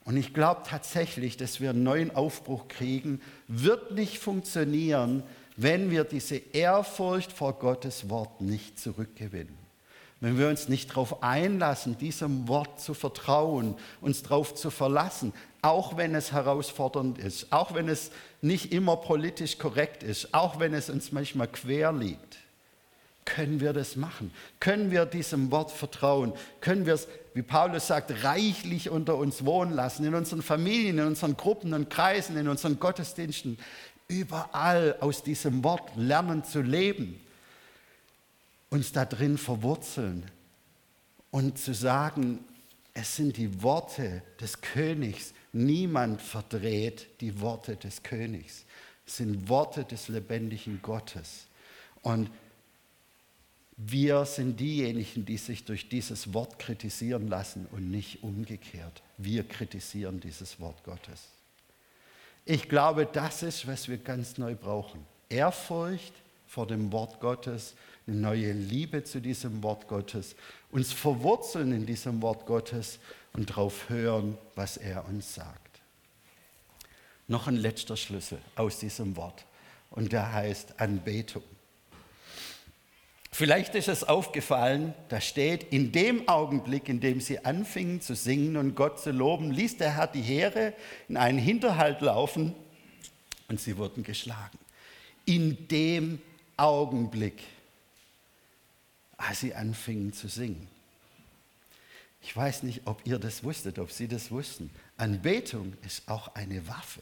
Und 0.04 0.16
ich 0.16 0.32
glaube 0.32 0.62
tatsächlich, 0.66 1.36
dass 1.36 1.60
wir 1.60 1.70
einen 1.70 1.82
neuen 1.82 2.14
Aufbruch 2.14 2.68
kriegen, 2.68 3.20
wird 3.48 3.92
nicht 3.92 4.18
funktionieren, 4.18 5.22
wenn 5.56 5.90
wir 5.90 6.04
diese 6.04 6.36
Ehrfurcht 6.36 7.32
vor 7.32 7.54
Gottes 7.54 8.08
Wort 8.08 8.40
nicht 8.40 8.78
zurückgewinnen. 8.78 9.58
Wenn 10.20 10.38
wir 10.38 10.48
uns 10.48 10.68
nicht 10.68 10.90
darauf 10.90 11.22
einlassen, 11.22 11.96
diesem 11.96 12.46
Wort 12.46 12.80
zu 12.80 12.92
vertrauen, 12.92 13.74
uns 14.02 14.22
darauf 14.22 14.54
zu 14.54 14.70
verlassen, 14.70 15.32
auch 15.62 15.96
wenn 15.96 16.14
es 16.14 16.32
herausfordernd 16.32 17.18
ist, 17.18 17.52
auch 17.52 17.74
wenn 17.74 17.88
es 17.88 18.10
nicht 18.42 18.72
immer 18.72 18.96
politisch 18.96 19.58
korrekt 19.58 20.02
ist, 20.02 20.34
auch 20.34 20.60
wenn 20.60 20.74
es 20.74 20.90
uns 20.90 21.12
manchmal 21.12 21.48
quer 21.48 21.92
liegt, 21.92 22.38
können 23.24 23.60
wir 23.60 23.72
das 23.72 23.96
machen? 23.96 24.32
Können 24.58 24.90
wir 24.90 25.06
diesem 25.06 25.50
Wort 25.50 25.70
vertrauen? 25.70 26.32
Können 26.60 26.84
wir 26.84 26.94
es, 26.94 27.06
wie 27.32 27.42
Paulus 27.42 27.86
sagt, 27.86 28.24
reichlich 28.24 28.90
unter 28.90 29.16
uns 29.16 29.44
wohnen 29.44 29.72
lassen, 29.72 30.04
in 30.04 30.14
unseren 30.14 30.42
Familien, 30.42 30.98
in 30.98 31.06
unseren 31.06 31.36
Gruppen 31.36 31.72
und 31.72 31.90
Kreisen, 31.90 32.36
in 32.36 32.48
unseren 32.48 32.80
Gottesdiensten? 32.80 33.58
Überall 34.10 34.96
aus 35.00 35.22
diesem 35.22 35.62
Wort 35.64 35.96
lernen 35.96 36.44
zu 36.44 36.60
leben, 36.60 37.20
uns 38.68 38.92
da 38.92 39.04
drin 39.04 39.38
verwurzeln 39.38 40.30
und 41.30 41.58
zu 41.58 41.72
sagen, 41.72 42.44
es 42.92 43.16
sind 43.16 43.36
die 43.36 43.62
Worte 43.62 44.22
des 44.40 44.60
Königs. 44.60 45.32
Niemand 45.52 46.20
verdreht 46.20 47.08
die 47.20 47.40
Worte 47.40 47.76
des 47.76 48.02
Königs. 48.02 48.64
Es 49.06 49.18
sind 49.18 49.48
Worte 49.48 49.84
des 49.84 50.08
lebendigen 50.08 50.82
Gottes. 50.82 51.46
Und 52.02 52.30
wir 53.76 54.24
sind 54.26 54.58
diejenigen, 54.58 55.24
die 55.24 55.38
sich 55.38 55.64
durch 55.64 55.88
dieses 55.88 56.34
Wort 56.34 56.58
kritisieren 56.58 57.28
lassen 57.28 57.66
und 57.70 57.90
nicht 57.90 58.22
umgekehrt. 58.22 59.02
Wir 59.16 59.44
kritisieren 59.44 60.20
dieses 60.20 60.60
Wort 60.60 60.82
Gottes. 60.84 61.28
Ich 62.44 62.68
glaube, 62.68 63.06
das 63.06 63.42
ist, 63.42 63.66
was 63.66 63.88
wir 63.88 63.98
ganz 63.98 64.38
neu 64.38 64.54
brauchen. 64.54 65.04
Ehrfurcht 65.28 66.14
vor 66.46 66.66
dem 66.66 66.90
Wort 66.90 67.20
Gottes, 67.20 67.74
eine 68.06 68.16
neue 68.16 68.52
Liebe 68.52 69.04
zu 69.04 69.20
diesem 69.20 69.62
Wort 69.62 69.86
Gottes, 69.86 70.34
uns 70.72 70.92
verwurzeln 70.92 71.72
in 71.72 71.86
diesem 71.86 72.20
Wort 72.22 72.46
Gottes 72.46 72.98
und 73.32 73.50
darauf 73.50 73.88
hören, 73.88 74.36
was 74.56 74.76
er 74.76 75.06
uns 75.08 75.34
sagt. 75.34 75.80
Noch 77.28 77.46
ein 77.46 77.56
letzter 77.56 77.96
Schlüssel 77.96 78.38
aus 78.56 78.80
diesem 78.80 79.16
Wort 79.16 79.44
und 79.90 80.12
der 80.12 80.32
heißt 80.32 80.80
Anbetung. 80.80 81.44
Vielleicht 83.32 83.74
ist 83.76 83.88
es 83.88 84.02
aufgefallen, 84.04 84.92
da 85.08 85.20
steht, 85.20 85.72
in 85.72 85.92
dem 85.92 86.28
Augenblick, 86.28 86.88
in 86.88 87.00
dem 87.00 87.20
sie 87.20 87.44
anfingen 87.44 88.00
zu 88.00 88.14
singen 88.14 88.56
und 88.56 88.74
Gott 88.74 89.00
zu 89.00 89.12
loben, 89.12 89.52
ließ 89.52 89.76
der 89.76 89.96
Herr 89.96 90.08
die 90.08 90.20
Heere 90.20 90.74
in 91.08 91.16
einen 91.16 91.38
Hinterhalt 91.38 92.00
laufen 92.00 92.54
und 93.48 93.60
sie 93.60 93.76
wurden 93.76 94.02
geschlagen. 94.02 94.58
In 95.26 95.68
dem 95.68 96.20
Augenblick, 96.56 97.40
als 99.16 99.40
sie 99.40 99.54
anfingen 99.54 100.12
zu 100.12 100.28
singen. 100.28 100.66
Ich 102.22 102.36
weiß 102.36 102.64
nicht, 102.64 102.82
ob 102.84 103.06
ihr 103.06 103.18
das 103.18 103.44
wusstet, 103.44 103.78
ob 103.78 103.90
Sie 103.90 104.06
das 104.06 104.30
wussten. 104.30 104.70
Anbetung 104.96 105.74
ist 105.82 106.08
auch 106.08 106.34
eine 106.34 106.66
Waffe. 106.68 107.00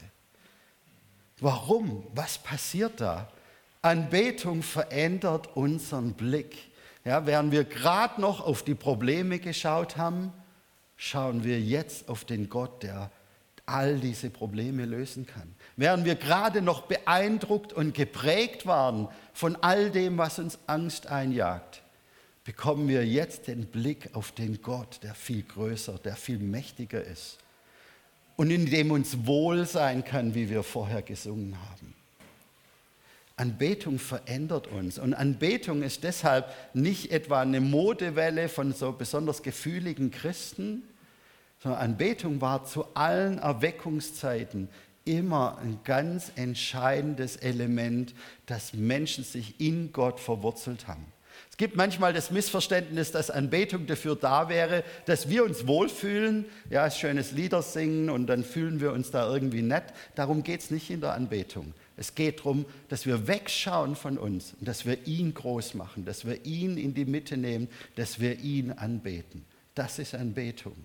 Warum? 1.40 2.06
Was 2.14 2.38
passiert 2.38 3.00
da? 3.00 3.30
Anbetung 3.88 4.62
verändert 4.62 5.56
unseren 5.56 6.12
Blick. 6.12 6.56
Ja, 7.04 7.26
während 7.26 7.52
wir 7.52 7.64
gerade 7.64 8.20
noch 8.20 8.40
auf 8.40 8.62
die 8.62 8.74
Probleme 8.74 9.38
geschaut 9.38 9.96
haben, 9.96 10.32
schauen 10.96 11.42
wir 11.42 11.58
jetzt 11.58 12.08
auf 12.08 12.24
den 12.24 12.48
Gott, 12.50 12.82
der 12.82 13.10
all 13.64 13.98
diese 13.98 14.30
Probleme 14.30 14.84
lösen 14.84 15.26
kann. 15.26 15.54
Während 15.76 16.04
wir 16.04 16.16
gerade 16.16 16.60
noch 16.60 16.82
beeindruckt 16.82 17.72
und 17.72 17.94
geprägt 17.94 18.66
waren 18.66 19.08
von 19.32 19.56
all 19.56 19.90
dem, 19.90 20.18
was 20.18 20.38
uns 20.38 20.58
Angst 20.66 21.06
einjagt, 21.06 21.82
bekommen 22.44 22.88
wir 22.88 23.06
jetzt 23.06 23.46
den 23.46 23.66
Blick 23.66 24.10
auf 24.14 24.32
den 24.32 24.60
Gott, 24.62 25.00
der 25.02 25.14
viel 25.14 25.42
größer, 25.42 25.98
der 25.98 26.16
viel 26.16 26.38
mächtiger 26.38 27.02
ist 27.02 27.38
und 28.36 28.50
in 28.50 28.66
dem 28.66 28.90
uns 28.90 29.26
wohl 29.26 29.66
sein 29.66 30.04
kann, 30.04 30.34
wie 30.34 30.48
wir 30.48 30.62
vorher 30.62 31.02
gesungen 31.02 31.56
haben. 31.70 31.97
Anbetung 33.38 33.98
verändert 33.98 34.66
uns. 34.66 34.98
Und 34.98 35.14
Anbetung 35.14 35.82
ist 35.82 36.04
deshalb 36.04 36.46
nicht 36.74 37.12
etwa 37.12 37.40
eine 37.40 37.60
Modewelle 37.60 38.48
von 38.48 38.72
so 38.72 38.92
besonders 38.92 39.42
gefühligen 39.42 40.10
Christen, 40.10 40.82
sondern 41.62 41.80
Anbetung 41.80 42.40
war 42.40 42.64
zu 42.64 42.84
allen 42.94 43.38
Erweckungszeiten 43.38 44.68
immer 45.04 45.58
ein 45.58 45.80
ganz 45.84 46.32
entscheidendes 46.36 47.36
Element, 47.36 48.14
dass 48.46 48.74
Menschen 48.74 49.24
sich 49.24 49.58
in 49.60 49.92
Gott 49.92 50.20
verwurzelt 50.20 50.86
haben. 50.86 51.06
Es 51.50 51.56
gibt 51.56 51.76
manchmal 51.76 52.12
das 52.12 52.30
Missverständnis, 52.30 53.10
dass 53.10 53.30
Anbetung 53.30 53.86
dafür 53.86 54.16
da 54.16 54.48
wäre, 54.48 54.84
dass 55.06 55.28
wir 55.28 55.44
uns 55.44 55.66
wohlfühlen, 55.66 56.44
ja, 56.70 56.90
schönes 56.90 57.32
Lieder 57.32 57.62
singen 57.62 58.10
und 58.10 58.26
dann 58.26 58.44
fühlen 58.44 58.80
wir 58.80 58.92
uns 58.92 59.10
da 59.10 59.32
irgendwie 59.32 59.62
nett. 59.62 59.84
Darum 60.14 60.42
geht 60.42 60.60
es 60.60 60.70
nicht 60.70 60.90
in 60.90 61.00
der 61.00 61.14
Anbetung. 61.14 61.74
Es 61.98 62.14
geht 62.14 62.38
darum, 62.38 62.64
dass 62.88 63.06
wir 63.06 63.26
wegschauen 63.26 63.96
von 63.96 64.18
uns 64.18 64.54
und 64.58 64.68
dass 64.68 64.86
wir 64.86 65.06
ihn 65.06 65.34
groß 65.34 65.74
machen, 65.74 66.04
dass 66.04 66.24
wir 66.24 66.44
ihn 66.46 66.78
in 66.78 66.94
die 66.94 67.04
Mitte 67.04 67.36
nehmen, 67.36 67.68
dass 67.96 68.20
wir 68.20 68.38
ihn 68.38 68.72
anbeten. 68.72 69.44
Das 69.74 69.98
ist 69.98 70.14
Anbetung. 70.14 70.76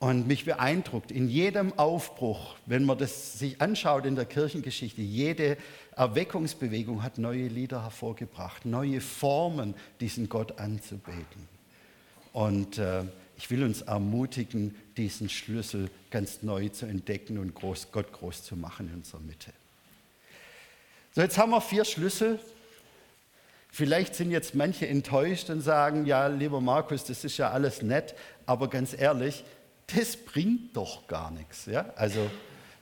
Und 0.00 0.28
mich 0.28 0.44
beeindruckt 0.44 1.10
in 1.10 1.28
jedem 1.28 1.76
Aufbruch, 1.76 2.54
wenn 2.66 2.84
man 2.84 2.98
das 2.98 3.38
sich 3.38 3.60
anschaut 3.60 4.06
in 4.06 4.14
der 4.14 4.26
Kirchengeschichte, 4.26 5.02
jede 5.02 5.56
Erweckungsbewegung 5.96 7.02
hat 7.02 7.18
neue 7.18 7.48
Lieder 7.48 7.82
hervorgebracht, 7.82 8.64
neue 8.64 9.00
Formen, 9.00 9.74
diesen 9.98 10.28
Gott 10.28 10.60
anzubeten. 10.60 11.48
Und 12.32 12.78
äh, 12.78 13.02
ich 13.38 13.50
will 13.50 13.62
uns 13.62 13.82
ermutigen, 13.82 14.74
diesen 14.96 15.28
Schlüssel 15.28 15.90
ganz 16.10 16.42
neu 16.42 16.68
zu 16.70 16.86
entdecken 16.86 17.38
und 17.38 17.54
groß, 17.54 17.92
Gott 17.92 18.12
groß 18.12 18.42
zu 18.42 18.56
machen 18.56 18.88
in 18.88 18.96
unserer 18.96 19.20
Mitte. 19.20 19.52
So, 21.14 21.22
jetzt 21.22 21.38
haben 21.38 21.52
wir 21.52 21.60
vier 21.60 21.84
Schlüssel. 21.84 22.40
Vielleicht 23.70 24.16
sind 24.16 24.32
jetzt 24.32 24.56
manche 24.56 24.88
enttäuscht 24.88 25.50
und 25.50 25.60
sagen, 25.60 26.04
ja, 26.04 26.26
lieber 26.26 26.60
Markus, 26.60 27.04
das 27.04 27.24
ist 27.24 27.36
ja 27.36 27.50
alles 27.50 27.80
nett, 27.80 28.16
aber 28.44 28.68
ganz 28.68 28.92
ehrlich, 28.92 29.44
das 29.86 30.16
bringt 30.16 30.76
doch 30.76 31.06
gar 31.06 31.30
nichts. 31.30 31.66
Ja? 31.66 31.92
Also 31.94 32.28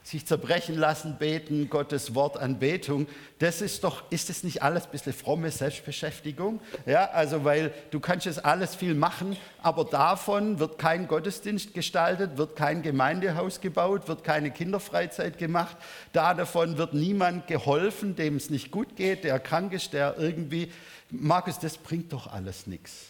sich 0.07 0.25
zerbrechen 0.25 0.77
lassen, 0.77 1.17
beten, 1.17 1.69
Gottes 1.69 2.15
Wort 2.15 2.37
Anbetung, 2.37 3.07
das 3.39 3.59
ist 3.59 3.83
doch, 3.83 4.09
ist 4.09 4.29
das 4.29 4.41
nicht 4.43 4.63
alles 4.63 4.85
ein 4.85 4.91
bisschen 4.91 5.11
fromme 5.11 5.51
Selbstbeschäftigung? 5.51 6.61
Ja, 6.85 7.09
also 7.09 7.43
weil 7.43 7.73
du 7.91 7.99
kannst 7.99 8.25
jetzt 8.25 8.45
alles 8.45 8.73
viel 8.73 8.95
machen, 8.95 9.35
aber 9.61 9.83
davon 9.83 10.59
wird 10.59 10.79
kein 10.79 11.09
Gottesdienst 11.09 11.73
gestaltet, 11.73 12.37
wird 12.37 12.55
kein 12.55 12.83
Gemeindehaus 12.83 13.59
gebaut, 13.59 14.07
wird 14.07 14.23
keine 14.23 14.49
Kinderfreizeit 14.51 15.37
gemacht, 15.37 15.75
da 16.13 16.33
davon 16.33 16.77
wird 16.77 16.93
niemand 16.93 17.47
geholfen, 17.47 18.15
dem 18.15 18.37
es 18.37 18.49
nicht 18.49 18.71
gut 18.71 18.95
geht, 18.95 19.25
der 19.25 19.41
krank 19.41 19.73
ist, 19.73 19.91
der 19.91 20.15
irgendwie, 20.17 20.71
Markus, 21.09 21.59
das 21.59 21.77
bringt 21.77 22.13
doch 22.13 22.31
alles 22.31 22.65
nichts. 22.65 23.07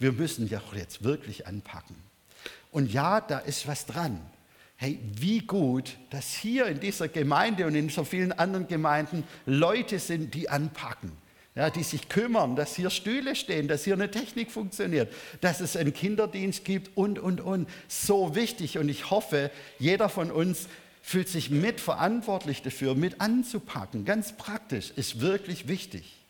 Wir 0.00 0.10
müssen 0.10 0.48
ja 0.48 0.60
jetzt 0.74 1.04
wirklich 1.04 1.46
anpacken. 1.46 1.94
Und 2.72 2.92
ja, 2.92 3.20
da 3.20 3.38
ist 3.38 3.68
was 3.68 3.86
dran 3.86 4.20
hey, 4.80 4.98
wie 5.12 5.40
gut, 5.40 5.98
dass 6.08 6.32
hier 6.34 6.64
in 6.66 6.80
dieser 6.80 7.08
Gemeinde 7.08 7.66
und 7.66 7.74
in 7.74 7.90
so 7.90 8.02
vielen 8.02 8.32
anderen 8.32 8.66
Gemeinden 8.66 9.24
Leute 9.44 9.98
sind, 9.98 10.32
die 10.32 10.48
anpacken. 10.48 11.12
Ja, 11.54 11.68
die 11.68 11.82
sich 11.82 12.08
kümmern, 12.08 12.56
dass 12.56 12.76
hier 12.76 12.88
Stühle 12.88 13.36
stehen, 13.36 13.68
dass 13.68 13.84
hier 13.84 13.92
eine 13.92 14.10
Technik 14.10 14.50
funktioniert, 14.50 15.12
dass 15.42 15.60
es 15.60 15.76
einen 15.76 15.92
Kinderdienst 15.92 16.64
gibt 16.64 16.96
und, 16.96 17.18
und, 17.18 17.42
und. 17.42 17.68
So 17.88 18.34
wichtig 18.34 18.78
und 18.78 18.88
ich 18.88 19.10
hoffe, 19.10 19.50
jeder 19.78 20.08
von 20.08 20.30
uns 20.30 20.68
fühlt 21.02 21.28
sich 21.28 21.50
mitverantwortlich 21.50 22.62
dafür, 22.62 22.94
mit 22.94 23.20
anzupacken. 23.20 24.06
Ganz 24.06 24.34
praktisch, 24.36 24.92
ist 24.96 25.20
wirklich 25.20 25.68
wichtig. 25.68 26.24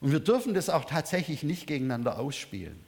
Und 0.00 0.10
wir 0.10 0.20
dürfen 0.20 0.54
das 0.54 0.68
auch 0.68 0.86
tatsächlich 0.86 1.44
nicht 1.44 1.68
gegeneinander 1.68 2.18
ausspielen. 2.18 2.80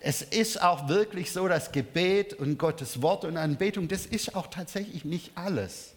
Es 0.00 0.22
ist 0.22 0.62
auch 0.62 0.88
wirklich 0.88 1.32
so, 1.32 1.48
dass 1.48 1.72
Gebet 1.72 2.34
und 2.34 2.58
Gottes 2.58 3.02
Wort 3.02 3.24
und 3.24 3.36
Anbetung, 3.36 3.88
das 3.88 4.06
ist 4.06 4.34
auch 4.34 4.48
tatsächlich 4.48 5.04
nicht 5.04 5.32
alles. 5.34 5.94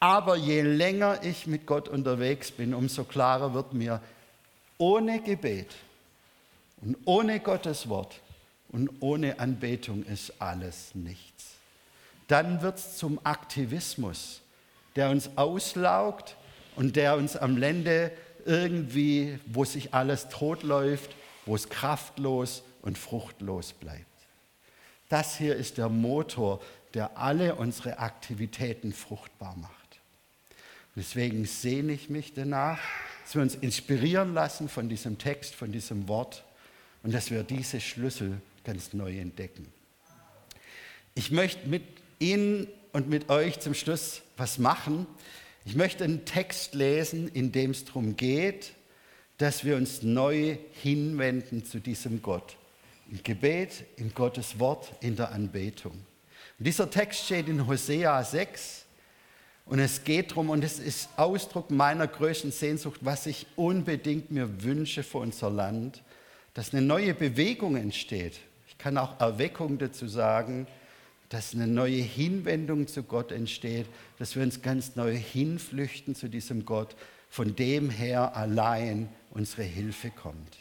Aber 0.00 0.36
je 0.36 0.62
länger 0.62 1.22
ich 1.22 1.46
mit 1.46 1.66
Gott 1.66 1.88
unterwegs 1.88 2.50
bin, 2.50 2.72
umso 2.74 3.04
klarer 3.04 3.54
wird 3.54 3.74
mir, 3.74 4.00
ohne 4.78 5.20
Gebet 5.20 5.74
und 6.80 6.96
ohne 7.04 7.40
Gottes 7.40 7.88
Wort 7.88 8.20
und 8.68 8.90
ohne 9.00 9.40
Anbetung 9.40 10.04
ist 10.04 10.40
alles 10.40 10.94
nichts. 10.94 11.46
Dann 12.28 12.62
wird 12.62 12.78
es 12.78 12.96
zum 12.96 13.18
Aktivismus, 13.24 14.40
der 14.94 15.10
uns 15.10 15.30
auslaugt 15.36 16.36
und 16.76 16.94
der 16.94 17.16
uns 17.16 17.36
am 17.36 17.60
Ende 17.60 18.12
irgendwie, 18.44 19.38
wo 19.46 19.64
sich 19.64 19.94
alles 19.94 20.28
totläuft, 20.28 21.10
wo 21.44 21.56
es 21.56 21.68
kraftlos 21.68 22.62
und 22.88 22.98
fruchtlos 22.98 23.74
bleibt. 23.74 24.06
Das 25.10 25.36
hier 25.36 25.54
ist 25.54 25.76
der 25.78 25.90
Motor, 25.90 26.60
der 26.94 27.18
alle 27.18 27.54
unsere 27.54 27.98
Aktivitäten 27.98 28.92
fruchtbar 28.92 29.56
macht. 29.56 29.74
deswegen 30.96 31.44
sehne 31.44 31.92
ich 31.92 32.08
mich 32.08 32.32
danach, 32.32 32.80
dass 33.22 33.34
wir 33.34 33.42
uns 33.42 33.54
inspirieren 33.54 34.32
lassen 34.32 34.70
von 34.70 34.88
diesem 34.88 35.18
Text, 35.18 35.54
von 35.54 35.70
diesem 35.70 36.08
Wort 36.08 36.44
und 37.02 37.12
dass 37.12 37.30
wir 37.30 37.42
diese 37.42 37.80
Schlüssel 37.80 38.40
ganz 38.64 38.94
neu 38.94 39.18
entdecken. 39.18 39.70
Ich 41.14 41.30
möchte 41.30 41.68
mit 41.68 41.82
Ihnen 42.18 42.68
und 42.92 43.08
mit 43.08 43.28
euch 43.28 43.60
zum 43.60 43.74
Schluss 43.74 44.22
was 44.38 44.58
machen. 44.58 45.06
Ich 45.66 45.76
möchte 45.76 46.04
einen 46.04 46.24
Text 46.24 46.74
lesen, 46.74 47.28
in 47.28 47.52
dem 47.52 47.72
es 47.72 47.84
darum 47.84 48.16
geht, 48.16 48.72
dass 49.36 49.62
wir 49.64 49.76
uns 49.76 50.02
neu 50.02 50.56
hinwenden 50.82 51.66
zu 51.66 51.80
diesem 51.80 52.22
Gott 52.22 52.56
im 53.10 53.22
Gebet, 53.22 53.84
in 53.96 54.12
Gottes 54.14 54.58
Wort, 54.58 54.92
in 55.00 55.16
der 55.16 55.32
Anbetung. 55.32 55.92
Und 55.92 56.66
dieser 56.66 56.90
Text 56.90 57.24
steht 57.24 57.48
in 57.48 57.66
Hosea 57.66 58.22
6 58.22 58.84
und 59.66 59.78
es 59.78 60.02
geht 60.02 60.30
darum, 60.30 60.50
und 60.50 60.64
es 60.64 60.78
ist 60.78 61.10
Ausdruck 61.16 61.70
meiner 61.70 62.06
größten 62.06 62.52
Sehnsucht, 62.52 63.00
was 63.02 63.26
ich 63.26 63.46
unbedingt 63.56 64.30
mir 64.30 64.62
wünsche 64.62 65.02
für 65.02 65.18
unser 65.18 65.50
Land, 65.50 66.02
dass 66.54 66.72
eine 66.72 66.82
neue 66.82 67.14
Bewegung 67.14 67.76
entsteht. 67.76 68.40
Ich 68.66 68.78
kann 68.78 68.96
auch 68.96 69.20
Erweckung 69.20 69.78
dazu 69.78 70.08
sagen, 70.08 70.66
dass 71.28 71.54
eine 71.54 71.66
neue 71.66 72.00
Hinwendung 72.00 72.86
zu 72.86 73.02
Gott 73.02 73.32
entsteht, 73.32 73.86
dass 74.18 74.34
wir 74.34 74.42
uns 74.42 74.62
ganz 74.62 74.96
neu 74.96 75.14
hinflüchten 75.14 76.14
zu 76.14 76.28
diesem 76.28 76.64
Gott, 76.64 76.96
von 77.28 77.54
dem 77.54 77.90
her 77.90 78.34
allein 78.34 79.10
unsere 79.30 79.64
Hilfe 79.64 80.10
kommt. 80.10 80.56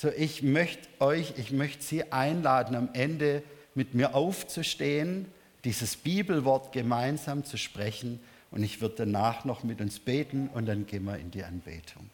So, 0.00 0.10
ich 0.10 0.44
möchte 0.44 0.86
euch, 1.00 1.34
ich 1.38 1.50
möchte 1.50 1.82
Sie 1.82 2.12
einladen, 2.12 2.76
am 2.76 2.88
Ende 2.92 3.42
mit 3.74 3.94
mir 3.94 4.14
aufzustehen, 4.14 5.26
dieses 5.64 5.96
Bibelwort 5.96 6.70
gemeinsam 6.70 7.44
zu 7.44 7.56
sprechen 7.56 8.20
und 8.52 8.62
ich 8.62 8.80
würde 8.80 8.94
danach 8.98 9.44
noch 9.44 9.64
mit 9.64 9.80
uns 9.80 9.98
beten 9.98 10.50
und 10.54 10.66
dann 10.66 10.86
gehen 10.86 11.02
wir 11.02 11.18
in 11.18 11.32
die 11.32 11.42
Anbetung. 11.42 12.08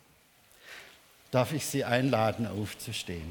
darf 1.31 1.53
ich 1.53 1.67
Sie 1.67 1.85
einladen, 1.85 2.47
aufzustehen. 2.47 3.31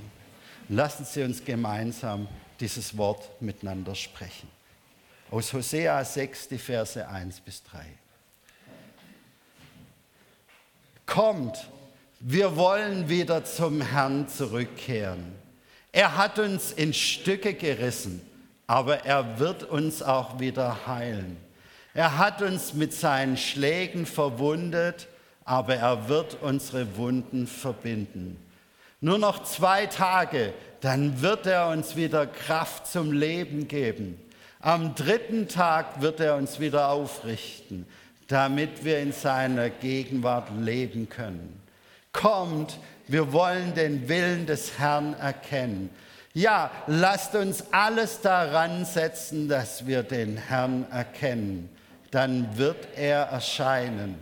Lassen 0.69 1.03
Sie 1.03 1.23
uns 1.23 1.43
gemeinsam 1.43 2.27
dieses 2.59 2.95
Wort 2.95 3.41
miteinander 3.41 3.95
sprechen. 3.95 4.47
Aus 5.31 5.51
Hosea 5.51 6.05
6, 6.05 6.49
die 6.49 6.59
Verse 6.59 7.07
1 7.07 7.39
bis 7.39 7.63
3. 7.63 7.85
Kommt, 11.07 11.67
wir 12.25 12.55
wollen 12.55 13.09
wieder 13.09 13.43
zum 13.43 13.81
Herrn 13.81 14.29
zurückkehren. 14.29 15.33
Er 15.91 16.15
hat 16.15 16.39
uns 16.39 16.71
in 16.71 16.93
Stücke 16.93 17.53
gerissen, 17.53 18.21
aber 18.65 19.03
er 19.03 19.39
wird 19.39 19.63
uns 19.63 20.01
auch 20.01 20.39
wieder 20.39 20.87
heilen. 20.87 21.35
Er 21.93 22.17
hat 22.17 22.41
uns 22.41 22.73
mit 22.73 22.93
seinen 22.93 23.35
Schlägen 23.35 24.05
verwundet, 24.05 25.07
aber 25.43 25.75
er 25.75 26.07
wird 26.07 26.37
unsere 26.41 26.95
Wunden 26.95 27.45
verbinden. 27.45 28.37
Nur 29.01 29.17
noch 29.17 29.43
zwei 29.43 29.85
Tage, 29.87 30.53
dann 30.79 31.21
wird 31.21 31.45
er 31.45 31.67
uns 31.67 31.97
wieder 31.97 32.25
Kraft 32.25 32.87
zum 32.87 33.11
Leben 33.11 33.67
geben. 33.67 34.17
Am 34.61 34.95
dritten 34.95 35.49
Tag 35.49 36.01
wird 36.01 36.21
er 36.21 36.37
uns 36.37 36.61
wieder 36.61 36.87
aufrichten, 36.87 37.85
damit 38.29 38.85
wir 38.85 38.99
in 38.99 39.11
seiner 39.11 39.69
Gegenwart 39.69 40.47
leben 40.57 41.09
können. 41.09 41.62
Kommt, 42.13 42.79
wir 43.07 43.33
wollen 43.33 43.75
den 43.75 44.07
Willen 44.07 44.45
des 44.45 44.79
Herrn 44.79 45.13
erkennen. 45.15 45.89
Ja, 46.33 46.71
lasst 46.87 47.35
uns 47.35 47.65
alles 47.71 48.21
daran 48.21 48.85
setzen, 48.85 49.49
dass 49.49 49.85
wir 49.85 50.03
den 50.03 50.37
Herrn 50.37 50.89
erkennen. 50.89 51.69
Dann 52.11 52.57
wird 52.57 52.87
er 52.95 53.23
erscheinen. 53.23 54.15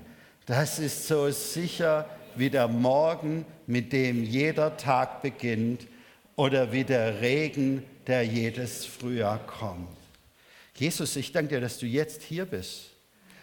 Das 0.45 0.79
ist 0.79 1.07
so 1.07 1.29
sicher 1.29 2.09
wie 2.35 2.49
der 2.49 2.67
Morgen, 2.67 3.45
mit 3.67 3.93
dem 3.93 4.23
jeder 4.23 4.75
Tag 4.77 5.21
beginnt, 5.21 5.87
oder 6.35 6.71
wie 6.71 6.83
der 6.83 7.21
Regen, 7.21 7.83
der 8.07 8.23
jedes 8.23 8.85
Frühjahr 8.85 9.39
kommt. 9.45 9.89
Jesus, 10.75 11.15
ich 11.15 11.31
danke 11.31 11.55
dir, 11.55 11.61
dass 11.61 11.77
du 11.77 11.85
jetzt 11.85 12.23
hier 12.23 12.45
bist 12.45 12.89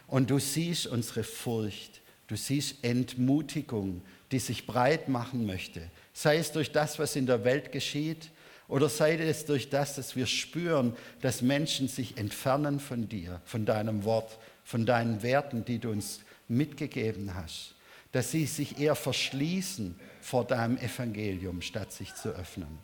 und 0.09 0.31
du 0.31 0.39
siehst 0.39 0.87
unsere 0.87 1.23
Furcht, 1.23 2.01
du 2.27 2.37
siehst 2.37 2.83
Entmutigung, 2.83 4.03
die 4.31 4.39
sich 4.39 4.67
breit 4.67 5.09
machen 5.09 5.47
möchte, 5.47 5.83
sei 6.13 6.37
es 6.37 6.53
durch 6.53 6.73
das, 6.73 6.99
was 6.99 7.17
in 7.17 7.27
der 7.27 7.45
Welt 7.45 7.73
geschieht, 7.73 8.31
oder 8.69 8.91
sei 8.91 9.15
es 9.17 9.47
durch 9.47 9.71
das, 9.71 9.97
dass 9.97 10.15
wir 10.15 10.27
spüren, 10.27 10.95
dass 11.23 11.41
Menschen 11.41 11.89
sich 11.89 12.19
entfernen 12.19 12.81
von 12.81 13.09
dir, 13.09 13.41
von 13.47 13.65
deinem 13.65 14.05
Wort, 14.05 14.39
von 14.63 14.85
deinen 14.85 15.23
Werten, 15.23 15.65
die 15.65 15.79
du 15.79 15.91
uns 15.91 16.21
mitgegeben 16.49 17.35
hast, 17.35 17.75
dass 18.13 18.31
sie 18.31 18.45
sich 18.45 18.79
eher 18.79 18.95
verschließen 18.95 19.99
vor 20.21 20.45
deinem 20.45 20.77
Evangelium, 20.77 21.63
statt 21.63 21.93
sich 21.93 22.15
zu 22.15 22.29
öffnen. 22.29 22.79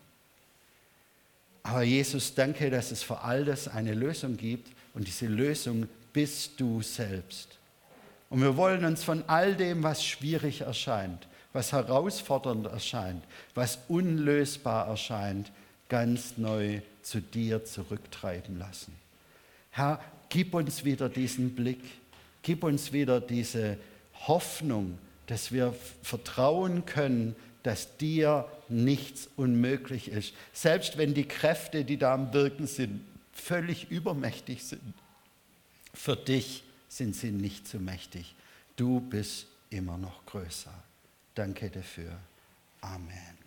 Aber 1.62 1.82
Jesus, 1.82 2.34
danke, 2.34 2.70
dass 2.70 2.90
es 2.90 3.02
für 3.02 3.20
all 3.20 3.44
das 3.44 3.68
eine 3.68 3.94
Lösung 3.94 4.36
gibt 4.36 4.70
und 4.94 5.06
diese 5.06 5.26
Lösung 5.26 5.88
bist 6.12 6.60
du 6.60 6.80
selbst. 6.82 7.58
Und 8.30 8.40
wir 8.40 8.56
wollen 8.56 8.84
uns 8.84 9.04
von 9.04 9.24
all 9.26 9.54
dem, 9.54 9.82
was 9.82 10.04
schwierig 10.04 10.62
erscheint, 10.62 11.26
was 11.54 11.72
herausfordernd 11.72 12.66
erscheint, 12.66 13.24
was 13.54 13.78
unlösbar 13.88 14.88
erscheint, 14.88 15.50
ganz 15.88 16.36
neu 16.36 16.82
zu 17.02 17.20
dir 17.20 17.64
zurücktreiben 17.64 18.58
lassen. 18.58 18.92
Herr, 19.70 20.00
gib 20.28 20.52
uns 20.52 20.84
wieder 20.84 21.08
diesen 21.08 21.54
Blick, 21.54 21.80
gib 22.42 22.64
uns 22.64 22.92
wieder 22.92 23.20
diese 23.20 23.78
Hoffnung, 24.26 24.98
dass 25.26 25.52
wir 25.52 25.74
vertrauen 26.02 26.84
können, 26.86 27.36
dass 27.62 27.96
dir 27.96 28.46
nichts 28.68 29.28
unmöglich 29.36 30.08
ist. 30.08 30.34
Selbst 30.52 30.98
wenn 30.98 31.14
die 31.14 31.26
Kräfte, 31.26 31.84
die 31.84 31.96
da 31.96 32.14
am 32.14 32.32
Wirken 32.32 32.66
sind, 32.66 33.00
völlig 33.32 33.90
übermächtig 33.90 34.64
sind. 34.64 34.94
Für 35.92 36.16
dich 36.16 36.64
sind 36.88 37.14
sie 37.14 37.30
nicht 37.30 37.68
zu 37.68 37.78
mächtig. 37.78 38.34
Du 38.76 39.00
bist 39.00 39.46
immer 39.70 39.96
noch 39.96 40.26
größer. 40.26 40.74
Danke 41.34 41.70
dafür. 41.70 42.18
Amen. 42.80 43.43